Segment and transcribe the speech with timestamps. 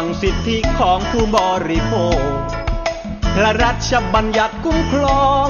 [0.00, 1.38] ฟังสิทธิของผู้บ
[1.70, 2.20] ริโภค
[3.36, 5.48] พระราชบัญญัติคุ้มครอง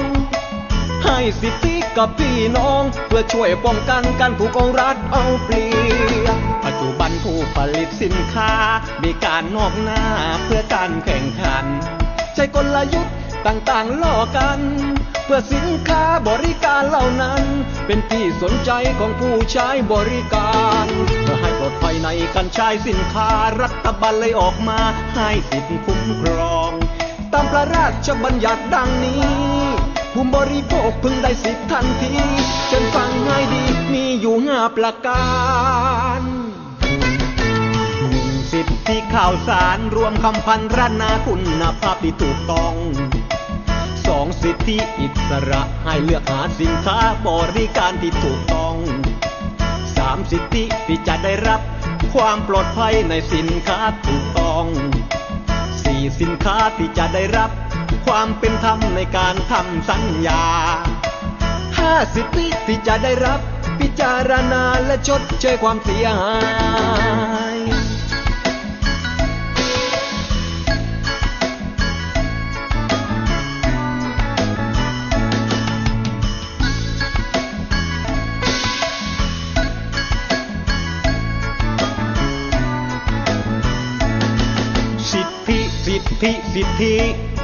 [1.05, 5.67] ให้สิทธิกับพี่น้อง เพื่อช่วยป้องกันการถูกองรัฐเอาเปรี
[6.25, 8.51] ยบปัจจุบันผู้ผลิตสินค้า
[9.03, 10.03] มีการนอกหน้า
[10.43, 11.65] เพื่อการแข่งขัน
[12.35, 13.15] ใช้กลยุทธ์
[13.47, 14.59] ต่างๆล่อกัน
[15.25, 17.43] เพื่อสินค้าบริการเหล่านั้น
[17.85, 20.85] เป็นที่สนใจของผู้ใช้บริการ
[21.23, 23.29] เพื่อให ดภัยในการใช้สินค้า
[23.61, 24.79] รัฐบาลเลยออกมา
[25.15, 26.71] ให้สิทธิคุ้มครอง
[27.33, 29.23] ตามพระราชบัญญัติดังนี้
[30.13, 32.13] ผู้บริโภคพึงได้สิทธิทันที
[32.67, 35.27] เชิญฟังให้ดีมีอยู่ห้าประกา
[36.19, 36.21] ร
[38.09, 42.73] หนึ่งสิทธิข่าวสารรวมคำพันรนาคุณภาพที่ถูกต้อง
[44.07, 51.61] สองสิทธิอิสระให้เลือกหาสินค้าบริการที่ถูกต้องามสิทธิที่จะได้รับ
[52.13, 54.65] ความปลอดภัยในสินค้าถูกต้อง
[55.83, 57.49] สี่สินค้าที่จะได้รับ
[58.05, 60.43] ความเป็นธรรมในการทำสัญญา
[61.77, 63.39] ห้าสิทธิที่จะได้รับ
[63.79, 66.33] พิจารณาและชดเชยความเสียหา
[67.55, 67.76] ย
[86.23, 86.95] ธิสิทธิ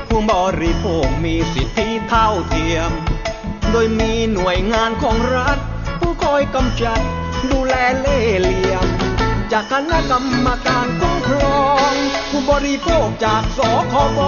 [0.08, 2.92] ผู้บริโภคมีสิทธิเท่าเทียม
[3.72, 5.58] โดยมีหน่วยงานของรัฐ
[6.00, 7.00] ผู้คอยกำจัด
[7.52, 8.86] ดูแลเล่เหลี่ยม
[9.52, 11.92] จากคณะกรรมการคุ้มครอง
[12.30, 13.60] ผู้บริโภคจากส
[13.92, 14.20] คบ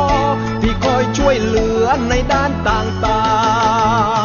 [0.62, 3.22] ที่คอยช่วยเหลือในด้านต่า
[4.22, 4.25] งๆ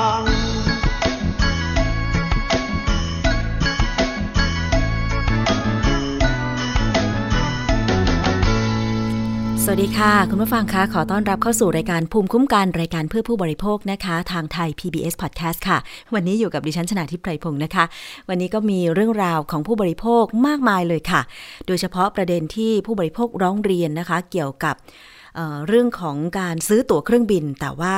[9.73, 15.79] วัสดีค่ะ คุณผู้ฟังคะขอต้อนรับเข้าสู่รายการภูมิคุ้มกันรายการเพื่อผู้บริโภคนะคะ ทางไทย PBS Podcast ค่ะ
[16.15, 17.85] วันนี้อยู่กับดิฉันชนาทิพไพรพงศ์นะคะ
[18.29, 21.21] วันนี้ก็มีเรื่องราวของผู้บริโภคมากมายเลยค่ะ
[21.67, 24.75] โดยเฉพาะประเด็นที่ผู้บริโภคร้องเรียนนะคะ เกี่ยวกับ
[25.35, 27.97] เเรื่องของการซื้อตั๋วเครื่องบินแต่ว่า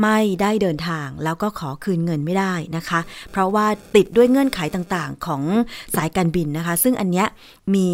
[0.00, 3.66] ไม่ได้เดินทางแล้วก็ขอคืนเงินไม่ได้นะคะ เพราะว่า
[3.96, 5.42] ติดด้วยเงื่อนไขต่างๆ ของ
[5.96, 7.26] สายการบินนะคะ ซึ่งอันเนี้ย
[7.74, 7.88] มี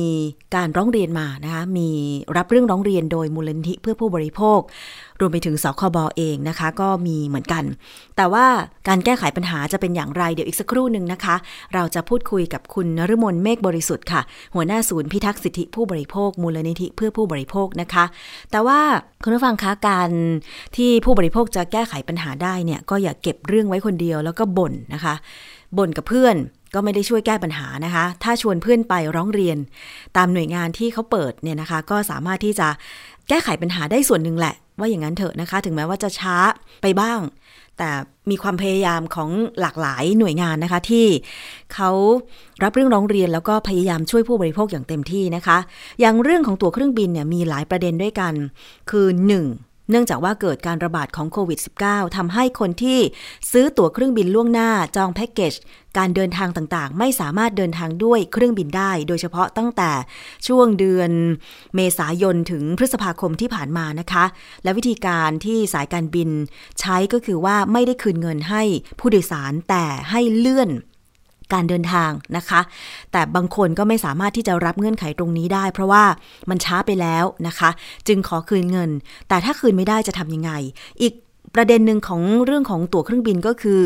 [0.54, 1.88] การร้องเรียนมานะคะ มี
[2.36, 4.60] รับเรื่องร้องเรียนโดยมูลนิธิเพื่อผู้บริโภค
[5.20, 7.64] รวมไปถึงสคบเองนะคะ ก็มีเหมือนกัน
[8.16, 8.46] แต่ว่า
[8.88, 11.36] การแก้ไขปัญหาจะเป็นอย่างไรเดี๋ยวอีกสักครู่หนึ่งนะคะ
[11.74, 14.20] เราจะพูดคุยกับคุณนฤมลเมฆบริสุทธิ์ค่ะ
[14.54, 18.04] หัวหน้าศูนย์พิทักษ์สิทธิผู้บริโภค มูลนิธิเพื่อผู้บริโภคนะคะ
[18.50, 18.80] แต่ว่า
[19.22, 20.10] คุณผู้ฟังคะการ
[20.76, 25.14] ที่ผู้บริโภคจะแก้ไขปัญหาได้เนี่ยก็อย่าเก็บเรื่องไว้คนเดียวแล้วก็บ่นนะคะ
[25.78, 26.36] บ่นกับเพื่อน
[26.74, 29.58] ก็ไม่ได้ช่วยแก้ปัญหานะคะ ถ้าชวนเพื่อนไปร้องเรียน
[30.16, 32.68] ตามหน่วยงานที่เขาเปิดเนี่ยนะคะ ก็สามารถที่จะ
[33.28, 36.36] แก้ไขปัญหาได้ส่วนหนึ่งแหละ ว่าอย่างนั้นเถอะนะคะ ถึงแม้ว่าจะช้า
[36.82, 37.20] ไปบ้าง
[37.78, 37.90] แต่
[38.30, 39.30] มีความพยายามของ
[39.60, 41.06] หลากหลายหน่วยงานนะคะ ที่
[41.74, 41.90] เขา
[42.62, 45.58] รับเรื่องร้องเรียนแล้วก็พยายามช่วยผู้บริโภคอย่างเต็มที่นะคะ
[46.00, 48.34] อย่างเรื่องของตั๋วเครื่องบินเนี่ยมีหลายประเด็นด้วยกัน
[48.90, 49.06] คือ
[49.42, 49.67] 1.
[49.90, 52.98] เนื่องจากว่าเกิดการระบาดของโควิด -19 ทำให้คนที่
[53.52, 55.54] ซื้อตั๋วเครื่องบินล่วงหน้าจองแพ็กเกจ
[55.98, 59.90] การเดินทางต่างๆ ไม่สามารถเดินทางด้วยเครื่องบินได้ โดยเฉพาะตั้งแต่
[60.46, 61.10] ช่วงเดือน
[61.74, 64.24] เมษายนถึงพฤษภาคมที่ผ่านมานะคะ
[64.64, 66.30] และวิธีการที่สายการบิน
[66.80, 68.62] ใช้ก็คือว่าไม่ได้คืนเงินให้
[68.98, 70.70] ผู้โดยสารแต่ให้เลื่อน
[71.52, 72.60] การเดินทางนะคะ
[73.12, 76.04] แต่บางคนก็ไม่สามารถที่จะรับเงื่อนไขตรงนี้ได้ เพราะว่า
[76.50, 77.70] มันช้าไปแล้วนะคะ
[78.08, 78.90] จึงขอคืนเงิน
[79.28, 80.52] แต่ถ้าคืนไม่ได้จะทำยังไง
[81.02, 81.12] อีก
[81.54, 83.82] ประเด็นหนึ่งของเรื่องของตั๋วเครื่องบินก็คือ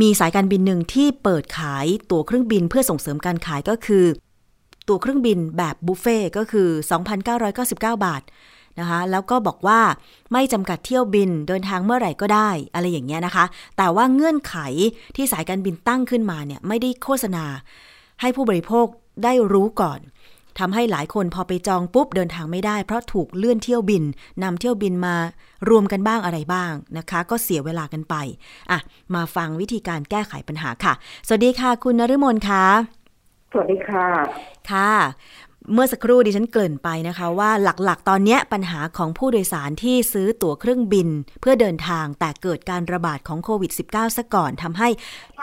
[0.00, 4.04] มีสายการบินหนึ่งที่เปิดขายตั๋วเครื่องบินเพื่อส่งเสริมการขายก็คือ
[4.88, 6.68] ตั๋วเครื่องบินแบบบุฟเฟ่ก็คือ
[7.36, 8.22] 2,999 บาท
[8.80, 9.80] นะคะ แล้วก็บอกว่า
[10.32, 13.44] ไม่จำกัดเที่ยวบินเดินทางเมื่อไหร่ก็ได้ อะไรอย่างเงี้ยนะคะ
[13.76, 14.56] แต่ว่าเงื่อนไข
[15.16, 17.44] ที่สายการบินตั้งขึ้นมาเนี่ยไม่ได้โฆษณา
[18.20, 18.86] ให้ผู้บริโภค
[19.24, 20.00] ได้รู้ก่อน
[20.58, 24.04] ทำให้หลายคนพอไปจองปุ๊บเดินทางไม่ได้ เพราะถูกเลื่อนเที่ยวบิน
[24.42, 25.14] นำเที่ยวบินมา
[25.68, 28.14] รวมกันบ้างอะไรบ้างนะคะ ก็เสียเวลากันไป
[28.70, 28.78] อะ
[29.14, 30.92] มาฟังวิธีการแก้ไขปัญหาค่ะ
[31.26, 32.64] สวัสดีค่ะ คุณนฤมลค่ะ
[33.52, 34.06] สวัสดีค่ะ
[34.70, 34.92] ค่ะ
[35.72, 41.08] เมื่อสักครู่ดิฉันเกริ่นไปนะคะว่าหลักๆ ตอนนี้ปัญหาของผู้โดยสารที่ซื้อตั๋วเครื่องบิน
[41.40, 44.88] เพื่อเดินทางแต่เกิดการระบาดของโควิด -19 ซะก่อนทำให้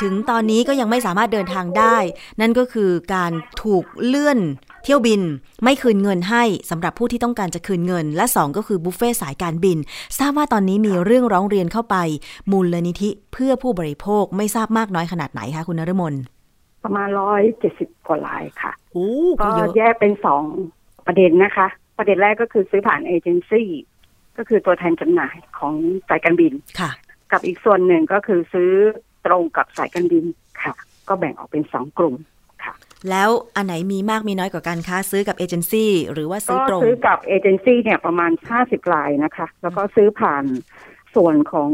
[0.01, 1.97] ถึงตอนนี้ก็ยังไม่สามารถเดินทางได้
[2.41, 3.31] นั่นก็คือการ
[3.63, 4.39] ถูกเลื่อน
[4.83, 5.21] เที่ยวบิน
[5.63, 9.77] ไม่คืนเงินให้สำหรับผู้ที่ต้องการจะคืนเงิน และ 2 ก็คือบุฟเฟ่สายการบิน
[10.19, 11.95] ทราบว่าตอนนี้มีเรื่องร้องเรียนเข้าไป
[12.51, 16.15] มูลนิธิเพื่อผู้บริโภคไม่ทราบมากน้อยขนาดไหนคะคุณนรมน
[16.83, 19.09] ประมาณร้อยเจ็ดสิบกว่ารายค่ะโอ้
[19.41, 20.43] ก็ก็เยอะแยกเป็นสอง
[21.07, 23.69] ประเด็นนะคะ ประเด็นแรกก็คือซื้อผ่านเอเจนซี่
[24.37, 25.73] ก็คือตัวแทนจำหน่ายของ
[26.09, 26.91] สายการบินค่ะ
[27.31, 28.71] กับอีกส่วนหนึ่งก็คือซื้อ
[29.25, 30.25] ตรงกับสายการบิน
[30.61, 30.73] ค่ะ
[31.07, 32.15] ก็แบ่งออกเป็นสองกลุ่ม
[32.63, 32.73] ค่ะ
[33.09, 40.43] แล้วอันไหนมีมากมีน้อยกว่ากันคะซื้อกับเอเจนซี่หรือว่าซื้ก็อตรงซื้อกับเอเจนซี่เนี่ยประมาณห้าสิบรายนะคะ แล้วก็ซื้อผ่าน
[41.15, 41.71] ส่วนของ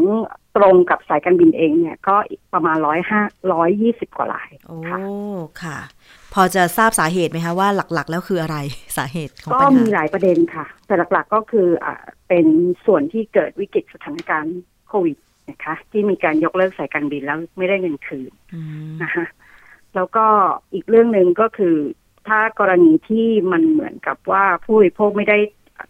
[0.58, 3.22] ตรงกับสายการบินเองเนี่ยก็อีกประมาณร้อยห้า
[3.54, 5.00] ร้อยยี่สิบกว่ารายโอ้ค่ะ
[5.64, 5.78] ค่ะ
[6.34, 8.58] พอจะทราบสาเหตุไหมคะว่าหลักๆ แล้วคืออะไร
[8.98, 12.46] สาเหตุของก็ปัญมีหาหลายประเด็นค่ะ แต่หลักๆก็คืออ่าเป็น
[12.86, 15.18] ส่วนที่เกิดวิกฤตสถานการณ์โควิด
[15.50, 18.62] นะคะที่มีการยกเลิกสายการบินแล้วไม่ได้เงินคืนอื
[18.92, 19.26] มนะคะ
[19.96, 20.26] แล้วก็
[20.74, 21.76] อีกเรื่องหนึ่งก็คือ
[22.28, 25.38] ถ้ากรณีที่มันเหมือนกับว่าผู้บริโภคไม่ได้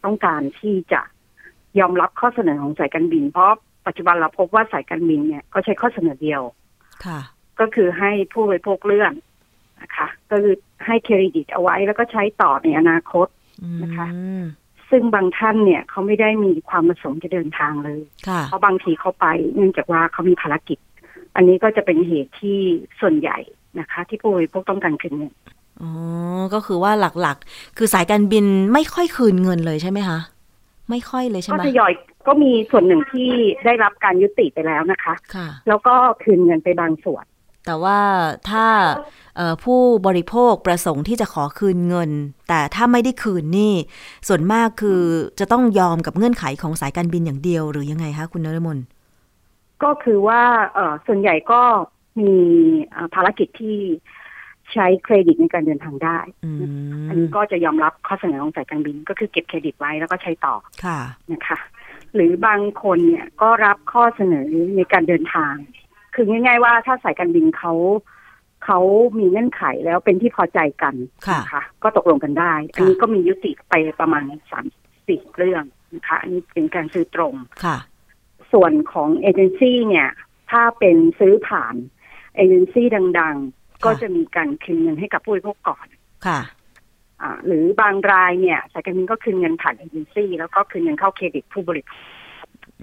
[0.06, 1.02] ต้องการที่จะ
[1.80, 3.52] ยอมรับข้อเสนอของสายการบิน เพราะ
[3.88, 6.42] ปัจจุบันเราพบว่าสายการบินเนี่ยก็ใช้ข้อเสนอเดียว
[7.06, 7.20] ค่ะ
[7.60, 9.14] ก็คือให้ผู้บริโภคเลื่อน
[9.82, 10.56] นะคะก็คือ
[10.86, 13.28] ให้เครดิตเอาไว้แล้วก็ใช้ต่อในอนาคต
[13.84, 14.44] นะคะอืม
[14.90, 19.26] ซึ่งบางท่านเนี่ยเขาไม่ได้มีความประสงค์จะเดินทางเลยค่ะเพราะบางทีเขาไป
[19.56, 20.78] เนื่องจากว่าเขามีภารกิจ
[21.36, 22.60] อันนี้ก็จะเป็นเหตุที่
[23.02, 23.38] ส่วนใหญ่
[23.80, 25.34] นะคะ ที่ผู้บริโภคต้องการคืนเงิน
[25.82, 25.92] อ๋อ
[26.54, 30.20] ก็คือว่าหลักๆ คือสายการบินไม่ค่อยคืนเงินเลยใช่ไหมคะ
[30.90, 31.94] ไม่ค่อยเลยใช่ก็ไหมทยอย
[32.28, 33.30] ก็มีส่วนหนึ่งที่
[33.66, 37.26] ได้รับการยุติไปแล้วนะคะค่ะแล้วก็คืนเงินไปบางส่วน
[37.66, 38.00] แต่ว่า
[38.50, 38.66] ถ้า
[39.36, 42.12] เอ่อผู้บริโภคประสงค์ที่จะขอคืนเงิน
[42.50, 43.74] แต่ถ้าไม่ได้คืนนี่
[44.28, 45.02] ส่วนมากคือ
[45.40, 48.78] จะต้องยอมกับเงื่อนไขของสายการบินอย่างเดียวหรือยังไงคะคุณนรมน
[49.84, 50.42] ก็คือว่า
[50.74, 51.62] เออส่วนใหญ่ก็
[52.20, 52.34] มี
[52.96, 53.78] อ่าภารกิจที่
[54.74, 56.52] ใช้เครดิตในการเดินทางได้อื
[57.10, 60.56] อันมนี้ก็จะยอมรับข้อเสนอของสายการบินก็คือเก็บเครดิตไว้แล้วก็ใช้ต่อ
[60.86, 61.00] ค่ะ
[61.32, 61.60] นะคะ
[62.14, 65.54] หรือบางคนเนี่ยก็รับข้อเสนอในการเดินทาง
[66.16, 67.74] คือง่าย ๆ ว่าถ้าสายการบินเขา
[68.66, 68.80] เขา
[69.20, 70.96] มีเงื่อนไขแล้วเป็นที่พอใจกัน
[71.28, 74.66] ค่ะนะคะก็ตกลงกันได้ อันนี้ก็มียุติไปประมาณสาม
[75.08, 75.64] สี่เรื่อง
[75.96, 77.34] นะคะ อันนี้เป็นการซื้อตรง
[77.64, 77.78] ค่ะ
[78.54, 80.10] ส่วนของเอเจนซี่เนี่ย
[80.52, 81.76] ถ้าเป็นซื้อผ่าน
[82.36, 82.88] เอเจนซี่
[83.20, 85.88] ดัง ๆ ก็จะมีการคืนเงินให้กับผู้บริโภคก่อน
[86.26, 86.40] ค่ะ
[87.22, 92.02] อ่าหรือบางรายเนี่ยสายการบินก็คืนเงินผ่านเอเจนซี่แล้วก็คืนเงินเข้าเครดิตผู้บริโภค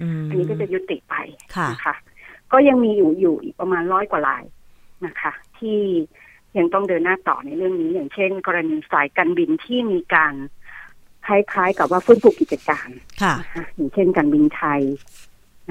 [0.01, 1.15] อืมอันนี้ก็จะยุติไป
[1.55, 1.95] ค่ะนะคะ
[2.51, 4.43] ก็ยังมีอยู่อยู่อีกประมาณร้อยกว่าราย
[5.05, 5.79] นะคะ ที่
[6.57, 10.33] ยังต้องเดินหน้าต่อในเรื่องนี้ อย่างเช่น กรณีสายการบินที่มีการ
[11.25, 12.89] คล้ายๆกับว่าฟื้นฟูกิจการ
[13.21, 14.81] ค่ะนะคะอย่างเช่นการบินไทย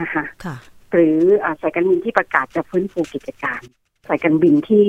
[0.01, 0.57] นะคะค่ะ
[0.93, 3.63] หรืออาสายการบินที่ประกาศจะฟื้นฟูกิจการ
[4.09, 4.85] สายการบินที่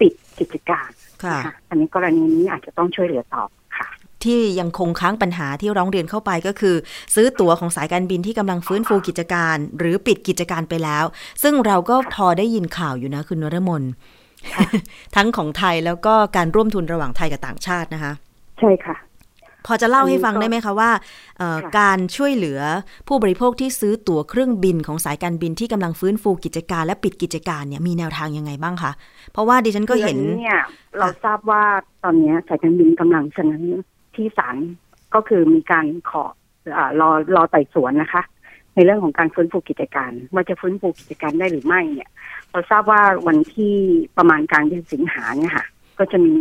[0.00, 0.90] ปิดกิจการ
[1.24, 3.44] ค่ะนะคะอันนี้กรณีนี้อาจจะต้องช่วยเหลือต่อ
[3.78, 3.88] ค่ะ
[4.24, 6.74] ที่ยังคงค้างปัญหาที่ร้องเรียนเข้าไปก็คือ
[7.14, 11.04] ซื้อตั๋วของสายการบินที่กำลังฟื้นฟูกิจการ หรือปิดกิจการไปแล้ว
[11.42, 13.82] ซึ่งเราก็พอได้ยินข่าวอยู่นะคุณนรมน
[15.16, 18.12] ทั้งของไทยแล้วก็การร่วมทุนระหว่างไทยกับต่างชาตินะคะ
[18.60, 18.96] ใช่ค่ะ
[19.66, 20.90] พอจะเล่าให้ฟังอันนี้ก็ได้ไหมคะว่า
[21.38, 22.60] เอ่อค่ะการช่วยเหลือ
[23.08, 28.92] ผู้บริโภคที่ซื้อตั๋วเครื่องบินของสายการบินที่กำลังฟื้นฟูกิจการและปิดกิจการเนี่ยมีแนวทางยังไงบ้างคะ
[29.32, 30.60] เพราะว่าดิฉันก็เห็นคืออัเนี่ย
[30.98, 31.62] เราทราบว่า
[32.04, 33.64] ตอนนี้สายการบินกำลังเสนอ
[34.14, 34.56] ที่ศาล
[35.14, 36.24] ก็คือมีการขอ
[36.76, 38.22] อารอรอไต่สวนนะคะ
[38.74, 42.10] ในเรื่องของการฟื้นฟูกิจการ ว่าจะฟื้นฟูกิจการได้หรือไม่เนี่ย
[42.50, 43.74] เราทราบว่าวันที่
[44.16, 45.66] ประมาณกลางเดือนสิงหาเนี่ยค่ะ
[45.98, 46.34] ก็จะมี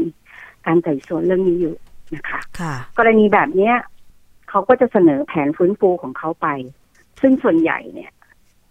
[0.66, 1.76] การไต่สวนเรื่องนี้อยู่
[2.16, 3.76] นะคะค่ะ กรณีแบบเนี้ย
[4.50, 6.48] เขาก็จะเสนอแผนฟื้นฟูของเขาไป
[7.22, 8.12] ซึ่งส่วนใหญ่เนี่ย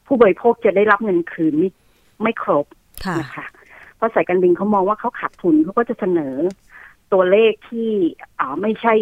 [0.07, 1.71] ผู้บริโภคจะได้รับเงินคืนไม่
[2.23, 2.67] ไม่ครบ
[3.07, 3.47] ค่ะนะคะ
[3.97, 6.35] เพราะสายการบินเขามองว่าเขาขาดทุนเขาก็จะเสนอ
[7.13, 7.91] ตัวเลขที่
[8.39, 8.93] อ่าไม่ใช่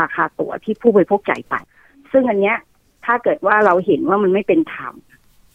[0.00, 1.54] ราคาตั๋วที่ผู้บริโภคจ่ายไป
[2.12, 2.56] ซึ่งอันเนี้ย
[3.04, 4.94] ถ้าเกิดว่าเราเห็นว่ามันไม่เป็นธรรม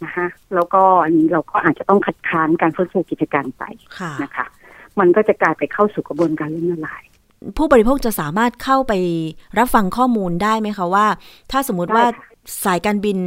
[0.04, 3.64] นะคะแล้วก็อันนี้เราก็อาจจะต้องคัดค้านการฟื้นฟูกิจการไป
[4.00, 4.46] ค่ะนะคะ
[5.00, 7.04] มันก็จะกลายไปเข้าสู่กระบวนการล้มละลาย
[7.58, 8.94] ผู้บริโภคจะสามารถเข้าไป
[9.58, 11.08] รับฟังข้อมูลได้ไหมคะว่า
[11.52, 12.32] ถ้าสมมติว่าได้ค่ะ
[12.66, 13.18] สายการบิน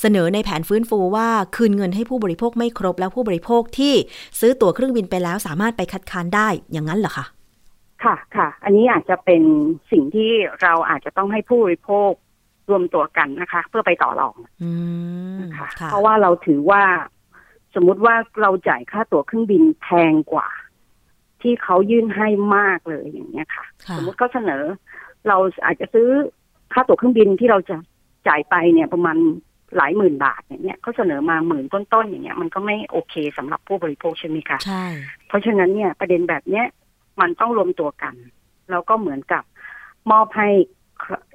[0.00, 3.94] เสนอในแผนฟื้นฟูว่าคืนเงินให้ผู้บริโภคไม่ครบ แล้วผู้บริโภคที่
[4.40, 7.26] ซื้อตั๋วเครื่องบินไปแล้วสามารถไปคัดค้านได้อย่างนั้นเหรอคะ
[8.04, 9.42] ค่ะค่ะ อันนี้อาจจะเป็น
[9.90, 10.30] สิ่งที่
[10.62, 12.10] เราอาจจะต้องให้ผู้บริโภค
[12.70, 14.70] รวมตัวกันนะคะ เพื่อไปต่อรองอื
[15.34, 16.82] มนะคะค่ะเพราะว่าเราถือว่า
[17.74, 20.48] สมมุติว่าเราจ่ายค่าตั๋วเครื่องบินแพงกว่า
[21.44, 24.62] ที่เขายื่นให้มากเลยอย่างเงี้ยค่ะค่ะ สมมติเขาเสนอ
[25.28, 26.08] เราอาจจะซื้อ
[26.72, 27.76] ค่าตั๋วเครื่องบินที่เราจะ
[28.28, 29.16] จ่ายไปเนี่ยประมาณ
[29.76, 34.84] หลายหมื่นบาทอย่างเงี้ยเขาเสนอมาหมื่นต้นๆอย่างเงี้ยมันก็ไม่โอเคสำหรับผู้บริโภคใช่ไหมคะใช่
[35.28, 36.66] เพราะฉะนั้นเนี่ยประเด็นแบบเนี้ย
[37.20, 38.14] มันต้องรวมตัวกัน
[38.70, 39.42] แล้วก็เหมือนกับ
[40.10, 40.48] มอบให้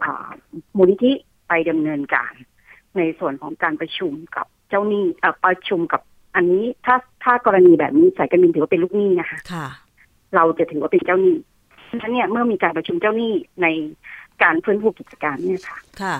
[0.04, 0.30] อ่า
[0.78, 1.12] มูลนิธิ
[1.48, 2.34] ไปดำเนินการ
[2.98, 6.02] ในส่วนของการประชุมกับเจ้าหนี้เอ่อประชุมกับ
[6.36, 9.68] อันนี้ถ้าถ้ากรณีแบบนี้สายการบินถือว่าเป็นลูกหนี้นะคะค่ะ
[10.36, 11.36] เราจะถือว่าเป็นเจ้าหนี้
[11.86, 13.32] เพราะฉะนั้นเนี่ยเมื่อมีการประชุมเจ้าหนี้
[13.62, 13.68] ใน
[14.44, 16.16] การฟื้นฟูกิจการเนี่ยค่ะ ค่ะ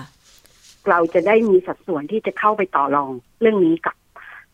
[0.90, 3.96] เราจะได้มีสัดส่วนที่จะเข้าไปต่อรองเรื่องนี้กับ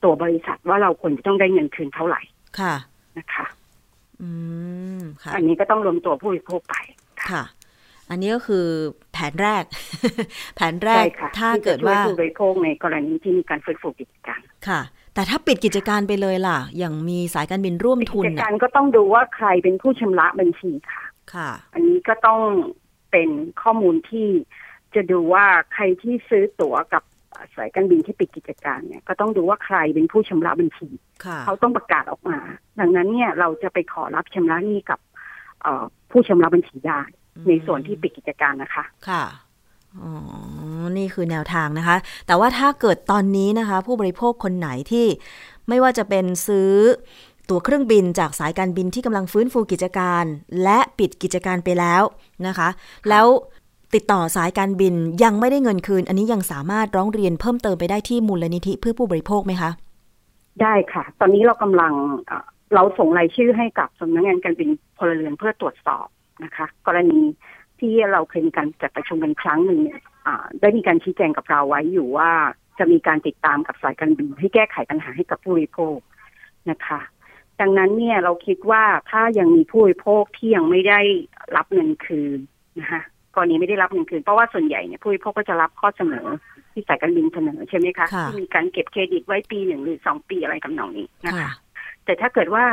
[0.03, 2.21] ตัวบริษัทว่าเราควรจะต้องได้เงินคืนเท่าไหร่
[2.61, 2.75] ค่ะ
[3.19, 3.47] นะคะ
[4.23, 4.31] อื
[4.99, 6.75] ม ค่ะ อันนี้ก็ต้องรวมตัวผู้บริโภคไป
[7.31, 7.43] ค่ะ
[8.11, 8.67] อันนี้ก็คือ
[9.13, 9.65] แผนแรก
[10.57, 14.81] แผนแรใช่กค่ะถ้าที่จะเกิดช่วยว่าผู้บริโภคในกรณีที่มีการฟื้นฟูกิจการ ค่ะ
[15.16, 21.04] แต่ถ้าปิดกิจการไปเลยล่ะ อย่างมีสายการบินร่วมทุนกิจกาน่ะรก็ต้องดูว่าใครเป็นผู้ชำระบัญชีค่ะ
[21.35, 22.40] ค่ะ อันนี้ก็ต้อง
[23.11, 23.28] เป็น
[23.62, 24.28] ข้อมูลที่
[24.94, 25.44] จะดูว่า
[25.75, 27.02] ใครที่ซื้อตั๋วกับ
[27.56, 30.88] สายการบินที่ปิดกิจการเนี่ย ก็ต้องดูว่าใครเป็นผู้ชำระบัญชี
[31.25, 32.38] ค่ะเขาต้องประกาศออกมา
[32.80, 35.00] ดังนั้นเนี่ยเราจะไปขอรับชำระหนี้กับ
[35.62, 37.00] เอ่อผู้ชำระบัญชีได้
[37.49, 39.25] ในส่วนที่ปิดกิจการนะคะ ค่ะ
[40.03, 40.12] อ๋อ
[40.99, 45.07] นี่คือแนวทางนะคะ แต่ว่าถ้าเกิดตอนนี้นะคะ ผู้บริโภคคนไหนที่
[45.69, 46.73] ไม่ว่าจะเป็นซื้อ
[47.49, 50.25] ตั๋วเครื่องบินจากสายการบินที่กำลังฟื้นฟูกิจการ
[50.62, 52.03] และปิดกิจการไปแล้ว
[52.47, 52.69] นะคะ
[53.09, 53.26] แล้ว
[53.95, 59.71] ติดต่อสายการบินยังไม่ได้เงินคืน อันนี้ยังสามารถร้องเรียนเพิ่มเติมไปได้ที่มูลนิธิเพื่อผู้บริโภคไหมคะ
[60.62, 61.93] ได้ค่ะ ตอนนี้เรากำลัง
[62.26, 66.07] เอ่อเราส่งรายชื่อให้กับสำนักงานการบินพลเรือนเพื่อตรวจสอบ
[66.45, 67.21] นะคะ กรณี
[67.80, 72.30] ที่เราเคยมีการจัดประชุมกันครั้งหนึ่งเนี่ยอ่าได้มีการชี้แจงกับเราไว้อยู่ว่า
[72.78, 75.99] จะมีการติดตามกับสายการบินให้แก้ไขปัญหาให้กับผู้บริโภค
[76.71, 77.00] นะคะ
[77.61, 81.00] ดังนั้นเนี่ยเราคิดว่าถ้ายังมีผู้บริโภคที่ยังไม่ได้
[81.56, 82.38] รับเงินคืน
[82.80, 83.02] นะคะ
[83.35, 86.26] กรณีไม่ได้รับเงินคืนเพราะว่าส่วนใหญ่เนี่ยผู้บริโภคก็จะรับข้อเสนอ
[86.73, 91.50] ที่สายการบินเสนอใช่ไหมคะค่ะที่มีการเก็บเครดิตไว้ปีหนึ่งหรือสองปีอะไรกำนองนี้นะคะค่ะ
[92.04, 92.64] แต่ถ้าเกิดว่า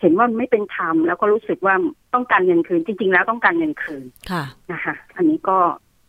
[0.00, 1.74] เห็นว่าไม่เป็นธรรมแล้วก็รู้สึกว่า
[2.14, 5.58] ต้องการเงินคืน จริง ๆ แล้วต้องการเงินคืนค่ะนะคะ อันนี้ก็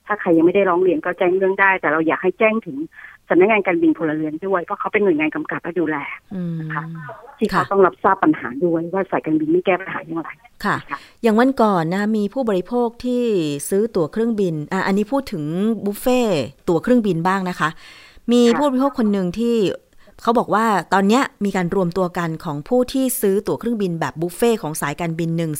[0.05, 2.77] ถ้าใครยังไม่ได้ร้องเรียนก็แจ้งเรื่องได้ แต่เราอยากให้แจ้งถึง
[3.29, 5.97] สำนักงานการบินพลเรือนด้วยเพราะเขาเป็นหน่วยงานกำกับและดูแล
[6.35, 6.83] อืมค่ะ
[7.37, 10.29] ที่เขาค่ะต้องรับทราบปัญหาด้วยว่าสายการบินไม่แก้ปัญหาอย่างไร
[10.65, 13.23] ค่ะค่ะ อย่างวันก่อนนะมีผู้บริโภคที่
[13.69, 15.43] ซื้อตั๋วเครื่องบินอะอันนี้พูดถึง
[15.85, 17.69] บุฟเฟ่ต์ตั๋วเครื่องบินบ้างนะคะ
[18.31, 19.55] มีค่ะผู้บริโภคคนหนึ่งที่
[20.23, 25.51] เขาบอกว่าตอนเนี้ยมีการรวมตัวกันของผู้ที่ซื้อตั๋วเครื่องบินแบบบุฟเฟ่ต์ของสายการบินหนึ่ง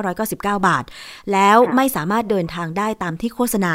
[0.00, 0.84] 2,999 บาท
[1.32, 3.74] แล้วไม่สามารถเดินทางได้ตามที่โฆษณา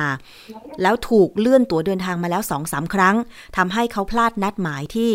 [0.81, 3.15] แล้วถูกเลื่อนตั๋วเดินทางมาแล้ว2อสาครั้ง
[3.57, 5.11] ทำให้เขาพลาดนัดหมายที่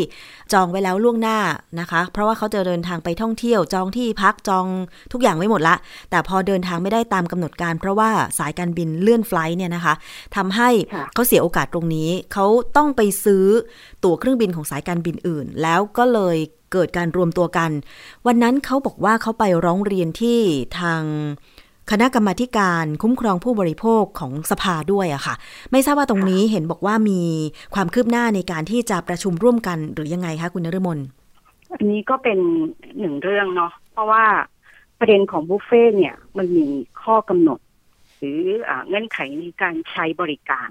[0.53, 1.39] จองไว้แล้วล่วงหน้า
[1.81, 4.67] นะคะ เพราะว่าเขาจะเดินทางไปท่องเที่ยวจองที่พักจอง
[5.13, 5.77] ทุกอย่างไว้หมดละ
[6.11, 9.95] แต่พอเดินทางไม่ได้ตามกำหนดการ เพราะว่าสายการบินเลื่อนไฟลท์เนี่ยนะคะ
[10.37, 12.47] ทำให้ค่ะเขาเสียโอกาสตรงนี้ เขา
[12.77, 13.45] ต้องไปซื้อ
[14.05, 16.37] ตั๋วเครื่องบินของสายการบินอื่น แล้วก็เลย
[16.73, 17.71] เกิดการรวมตัวกัน
[18.27, 20.39] วันนั้นเขาบอกว่าเขาไปร้องเรียนที่
[20.79, 21.03] ทาง
[21.91, 25.35] คณะกรรมาการคุ้มครองผู้บริโภคของสภาด้วยอะค่ะ
[25.73, 27.23] ไม่ทราบว่าตรงนี้เห็นบอกว่ามี
[27.75, 30.99] ความคืบหน้าในการที่จะประชุมร่วมกันหรือยังไงคะคุณนฤมล
[31.75, 32.39] อันนี้ก็เป็น
[32.99, 34.25] หนึ่งเรื่องเนาะเพราะว่า
[34.99, 36.67] ประเด็นของบุฟเฟ่เนี่ยมันมี
[37.03, 37.59] ข้อกำหนด
[38.19, 40.71] หรืออเงื่อนไขในการใช้บริการ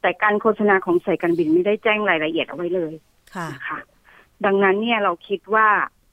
[0.00, 2.92] แต่การโฆษณาของสายการบินไม่ได้แจ้งรายละเอียดเอาไว้เลย
[3.34, 3.78] ค่ะนะคะ
[4.44, 5.68] ดังนั้นเนี่ยเราคิดว่า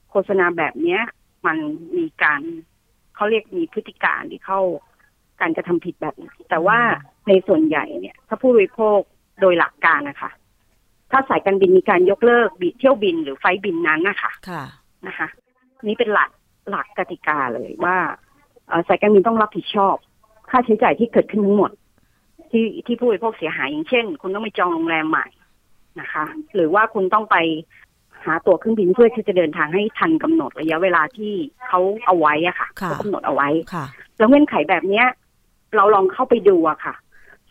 [0.10, 1.02] โฆษณาแบบเนี้ย
[1.46, 1.58] มัน
[1.98, 2.42] มีการ
[3.16, 4.62] เขาเรียกมีพฤติการที่เข้า
[5.42, 6.80] การกระทำผิดแบบนี้แต่ว่า
[7.28, 9.00] ในส่วนใหญ่เนี่ย ถ้าผู้บริโภค
[9.42, 10.32] โดยหลักการนะคะ
[11.12, 14.64] ถ้าสายการบินมีการยกเลิกบิเที่ยวบินหรือไฟล์บินนั้นนะคะค่ะ
[15.08, 15.28] นะคะ
[15.88, 16.30] นี่เป็นหลัก
[16.70, 17.98] หลักกติกาเลยว่า
[18.68, 19.96] เอ่อสายการบินต้องรับผิดชอบ
[20.50, 21.72] ค่าใช้จ่ายที่เกิดขึ้นทั้งหมด
[22.52, 25.26] ที่ที่ผู้บริโภคเสียหายอย่างเช่น คุณต้องไปจองโรงแรมใหม่
[26.00, 26.26] นะคะ
[26.56, 27.38] หรือว่าคุณต้องไป
[28.26, 31.34] หาตั๋วเครื่องบินเพื่อที่จะเดินทางให้ทันกำหนดระยะเวลาที่
[31.68, 33.86] เขาเอาไว้อะค่ะค่ะเขากำหนดเอาไว้ค่ะ
[34.18, 35.06] แล้วเงื่อนไขแบบเนี้ย
[35.76, 36.96] เราลองเข้าไปดูอะค่ะ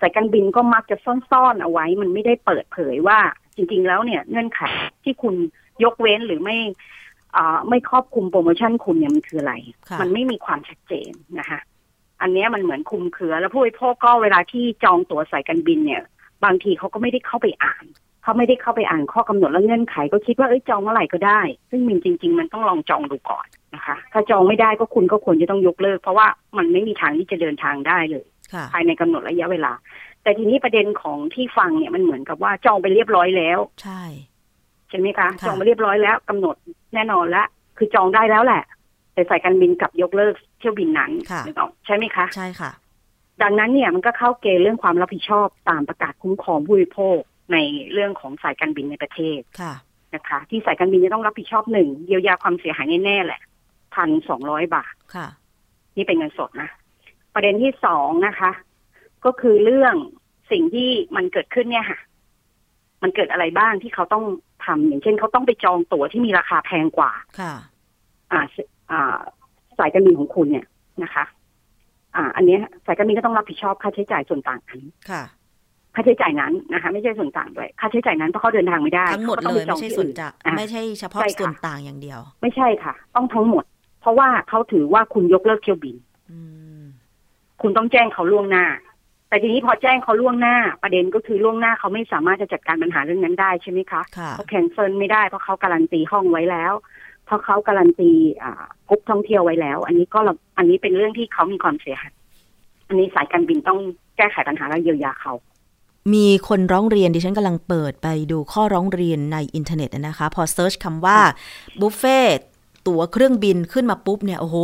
[0.00, 3.18] สายการบินก็มักจะซ่อนๆเอาไว้ มันไม่ได้เปิดเผยว่า
[3.56, 4.60] จริง ๆ แล้วเนี่ย เงื่อนไข
[5.04, 5.34] ที่คุณ
[5.84, 6.56] ยกเว้นหรือไม่
[7.36, 9.54] อ่าไม่ครอบคลุมโปรโมชั่นคุณเนี่ยมันคืออะไร
[9.88, 11.60] ค่ะมันไม่มีความชัดเจนนะคะ
[12.22, 16.02] อันเนี้ยมันเหมือนคลุมเครือ แล้วผู้บริโภคก็เวลาที่จองตั๋วสายการบินเนี่ย
[16.44, 17.84] บางทีเขาก็ไม่ได้เข้าไปอ่าน
[18.24, 21.40] เขาไม่ได้เข้าไปอ่านข้อกำหนดและเงื่อนไข ก็คิดว่าเอ้ยจองเมื่อไหร่ก็ได้
[21.70, 26.26] ซึ่งมันจริง ๆ มันต้องลองจองดูก่อนนะคะ ถ้าจองไม่ได้ก็คุณก็ควรจะต้องยกเลิก เพราะว่า
[26.56, 29.72] มันไม่มีทางที่จะเดินทางได้เลยค่ะภายในกำหนดระยะเวลา
[30.22, 34.02] แต่ทีนี้ประเด็นของที่ฟังเนี่ยมันเหมือนกับว่าจองไปเรียบร้อยแล้ว ใช่
[34.88, 36.56] ใช่ไหมคะค่ะจองไปเรียบร้อยแล้วกำหนด
[36.94, 38.62] แน่นอนแล้วคือจองได้แล้วแหละ
[39.14, 42.70] แต่สายการบินกลับยกเลิกเที่ยวบินนั้นค่ะนึกออกใช่ไหมคะใช่ค่ะ
[43.42, 47.18] ดังนั้นเนี่ยมันก็เข้าเกณฑ์เรื่องความรับผิดชอบตามประกาศคุ้มครองผู้บริโภค
[47.52, 47.56] ใน
[47.92, 49.74] เรื่องของสายการบินในประเทศค่ะ
[50.14, 53.40] นะคะ ที่สายการบินจะต้องรับผิดชอบหนึ่งเยียวยาความเสียหายแน่ๆแหละ
[53.94, 55.28] พันสองร้อยบาทค่ะ
[55.96, 56.68] นี่เป็นเงินสดนะ
[57.34, 58.50] ประเด็นที่สองนะคะ
[59.24, 59.94] ก็คือเรื่อง
[60.50, 61.98] สิ่งที่มันเกิดขึ้นเนี่ยค่ะ
[63.02, 64.24] มันเกิดอะไรบ้างที่เขาต้อง
[64.64, 67.54] ทำอย่างเช่น เขาต้องไปจองตั๋วที่มีราคาแพงกว่าค่ะ
[68.32, 68.56] อ่าส
[68.90, 69.18] อ่า
[69.78, 70.66] สายการบินของคุณเนี่ย
[71.02, 71.24] นะคะ
[72.16, 75.22] อ่า อันเนี้ยสายการบินก็ต้องรับผิดชอบค่าใช้จ่ายส่วนต่างนั้นค่ะ
[75.94, 83.64] ค่าใช้จ่ายนั้นนะคะ ไม่ใช่ส่วนต่างด้วยค่าใช้จ่ายนั้นเพราะเขาเดินทางไม่ได้ทั้งหมดขาก็เลต้องยปจอไม่งใช่ที่ส่วนอื่จะอะไม่ใช่เฉพาะใช่ค่ะส่วนต่างอย่างเดียว ไม่ใช่ค่ะ ต้องทั้งหมด
[84.00, 85.96] เพราะว่าเขาถือว่าคุณยกเลิกเที่ยวบิน
[86.30, 86.38] อื
[86.80, 86.82] ม
[87.62, 88.66] คุณต้องแจ้งเขาล่วงหน้า
[89.28, 96.72] แต่ทีนี้พอแจ้งเขาล่วงหน้า ประเด็นก็คือล่วงหน้าเขาไม่สามารถจะจัดการปัญหาเรื่องนั้นได้ใช่ไหมคะค่ะเขา cancel ไม่ได้เพราะเขาการันตีห้องไว้แล้ว
[97.26, 98.10] เพราะเขาการันตี
[98.42, 102.14] อ่ากรุ๊ปท่องเที่ยวไว้แล้ว อันนี้ก็เราอันนี้เป็นเรื่องที่เขามีความเสียหาย
[102.88, 103.78] อันนี้สายการบินต้อง
[104.16, 105.32] แก้ไขปัญหาและเยียวยาเขา
[106.12, 111.18] มีคนร้องเรียนดิฉันกำลังเปิดไปดูข้อร้องเรียนในอินเทอร์เน็ตนะคะ พอ search คำว่า
[111.80, 112.46] บุฟเฟ่ต์
[112.86, 114.56] ตั๋วเครื่องบินขึ้นมาปุ๊บเนี่ย โอ้โห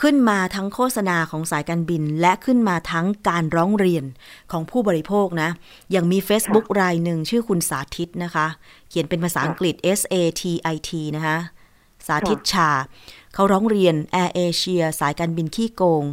[0.00, 4.04] ขึ้นมาทั้งโฆษณาของสายการบิน และขึ้นมาทั้งการร้องเรียน
[4.52, 5.50] ของผู้บริโภคนะ
[5.90, 8.46] อย่างมี Facebook รายหนึ่งชื่อคุณสาธิตนะคะ
[8.88, 10.42] เขียนเป็นภาษาอังกฤษ S A T
[10.74, 11.38] I T นะคะ
[12.06, 12.70] สาธิตชา
[13.34, 16.04] เขาร้องเรียน Air Asia สายการบินขี้โกง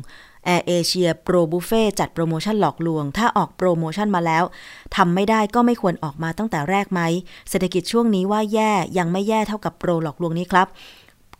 [0.47, 4.43] Air Asia Pro Buffet จัดโปรโมชั่นหลอกลวง ถ้าออกโปรโมชั่นมาแล้ว
[4.95, 7.01] ทำไม่ได้ก็ไม่ควรออกมาตั้งแต่แรกไหม
[7.49, 10.67] เศรษฐกิจช่วงนี้ว่าแย่ยังไม่แย่เท่ากับโปรหลอกลวงนี้ครับ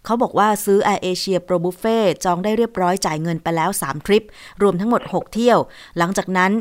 [0.06, 4.24] เขาบอกว่าซื้อ Air Asia Pro Buffet จองได้เรียบร้อยจ่ายเงินไปแล้ว 3 ทริป
[4.62, 5.58] รวมทั้งหมด 6 เที่ยว
[5.98, 6.52] หลังจากนั้น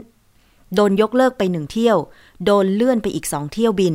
[0.75, 1.97] โดนยกเลิกไปหนึ่งเที่ยว
[2.44, 3.94] โดนเลื่อนไปอีก 2 เที่ยวบิน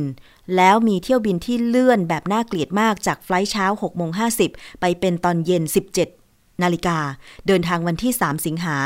[0.56, 4.10] แล้วมีเที่ยวบินที่เลื่อนแบบน่าเกลียดมากจากไฟลท์เช้า6โมง
[4.46, 5.62] 50 ไปเป็นตอนเย็น
[5.94, 6.15] 17
[6.62, 6.98] นาฬิกา
[7.46, 8.76] เดินทางวันที่ 3 สิงหา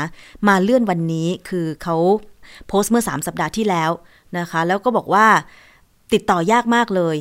[0.47, 1.95] มาเลื่อนวันนี้คือเขา
[2.67, 3.91] โพสต์เมื่อ 3 สัปดาห์ที่แล้ว
[4.37, 5.27] นะคะ แล้วก็บอกว่า
[6.13, 7.17] ติดต่อยากมากเลย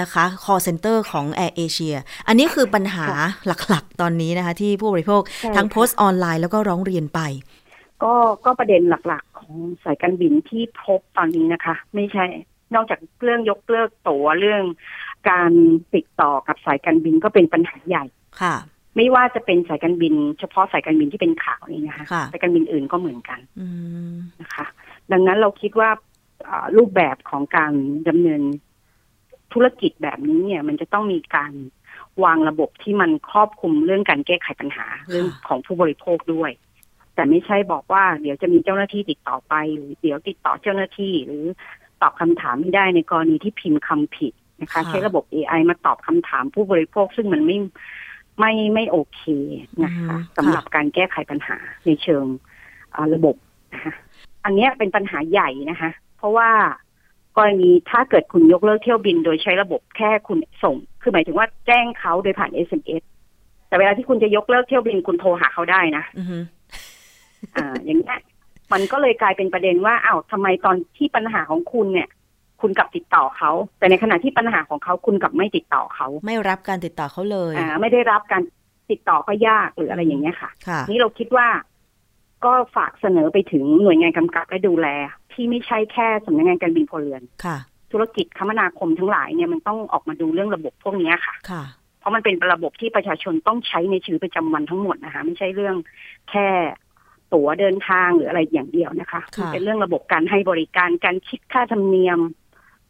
[0.00, 1.96] นะคะ call center ของ Air Asia
[2.28, 3.06] อันนี้คือปัญหา
[3.46, 7.20] หลักๆ ตอนนี้นะคะ ที่ผู้บริโภคใช้ทั้งค่ะโพสต์ออนไลน์แล้วก็ร้องเรียนไป
[8.02, 12.24] ก็ก็ประเด็นหลักๆ ของสายการบินที่พบตอนนี้นะคะ ไม่ใช่
[12.74, 14.62] นอกจากเรื่องยกเลิกตั๋วเรื่อง
[15.30, 15.52] การ
[15.94, 18.04] ติดต่อกับสายการบินก็เป็นปัญหาใหญ่
[18.40, 18.54] ค่ะ
[18.96, 23.66] ไม่ว่าจะเป็นสายการบิน เฉพาะสายการบินที่เป็นข่าวนี่นะคะค่ะสายการบินอื่นก็เหมือนกันอื
[24.12, 24.66] มนะคะ
[25.12, 25.90] ดังนั้นเราคิดว่า
[26.48, 27.72] อ่ารูปแบบของการ
[28.08, 28.42] ดำเนิน
[29.52, 31.52] ธุรกิจแบบนี้เนี่ย มันจะต้องมีการ
[32.24, 36.50] วางระบบที่มันครอบคลุมเรื่องการแก้ไขปัญหาเรื่องของผู้บริโภคด้วย
[37.14, 41.44] แต่ไม่ใช่บอกว่า เดี๋ยวจะมีเจ้าหน้าที่ติดต่อไปหรือเดี๋ยวติดต่อเจ้าหน้าที่ หรือ
[42.02, 47.56] ตอบคำถามไม่ได้ในกรณีที่พิมพ์คำผิดนะคะค่ะใช้ระบบ AI มาตอบคำถามผู้บริโภค ซึ่งมันไม่
[48.38, 49.22] ไม่ไม่โอเค
[49.84, 52.24] นะคะสำหรับการแก้ไขปัญหาในเชิง
[52.94, 53.36] อ่าระบบ
[53.74, 53.94] นะคะ
[54.44, 56.50] อันเนี้ยเป็นปัญหาใหญ่นะคะ เพราะว่า
[57.36, 63.02] กรณีถ้าเกิดคุณยกเลิกเที่ยวบินโดยใช้ระบบแค่คุณส่ง คือหมายถึงว่าแจ้งเขาโดยผ่าน SMS
[63.68, 66.38] แต่เวลาที่คุณจะยกเลิกเที่ยวบินคุณโทรหาเขาได้นะอือฮึ
[67.56, 68.20] อ่า อย่างเงี้ย
[68.72, 72.08] มันก็เลยกลายเป็นประเด็นว่าอ้าวทำไมตอนที่ปัญหาของคุณเนี่ย
[72.64, 78.42] คุณกลับติดต่อเขา แต่ในขณะที่ปัญหาของเขาคุณกลับไม่ติดต่อเขา ไม่รับการติดต่อเขาเลยอ่าไม่ได้รับการ
[78.90, 81.48] ติดต่อก็ยากหรืออะไรอย่างเงี้ยค่ะค่ะ นี่เราคิดว่า
[82.44, 84.86] ก็ฝากเสนอไปถึงหน่วยงานกำกับและดูแล
[85.32, 87.56] ที่ไม่ใช่แค่สำนักงานการบินพลเรือนค่ะ
[87.92, 91.64] ธุรกิจคมนาคมทั้งหลายเนี่ยมันต้องออกมาดูเรื่องระบบพวกเนี้ยค่ะค่ะ
[92.00, 95.76] เพราะมันเป็นระบบที่ประชาชนต้องใช้ในชีวิตประจำวันทั้งหมดนะคะ ไม่ใช่เรื่อง
[96.30, 96.48] แค่
[97.34, 102.18] ตั๋วเดินทางหรืออะไรอย่างเดียวนะคะค่ะมันเป็นเรื่องระบบการให้บริการการคิดค่าธรรมเนียม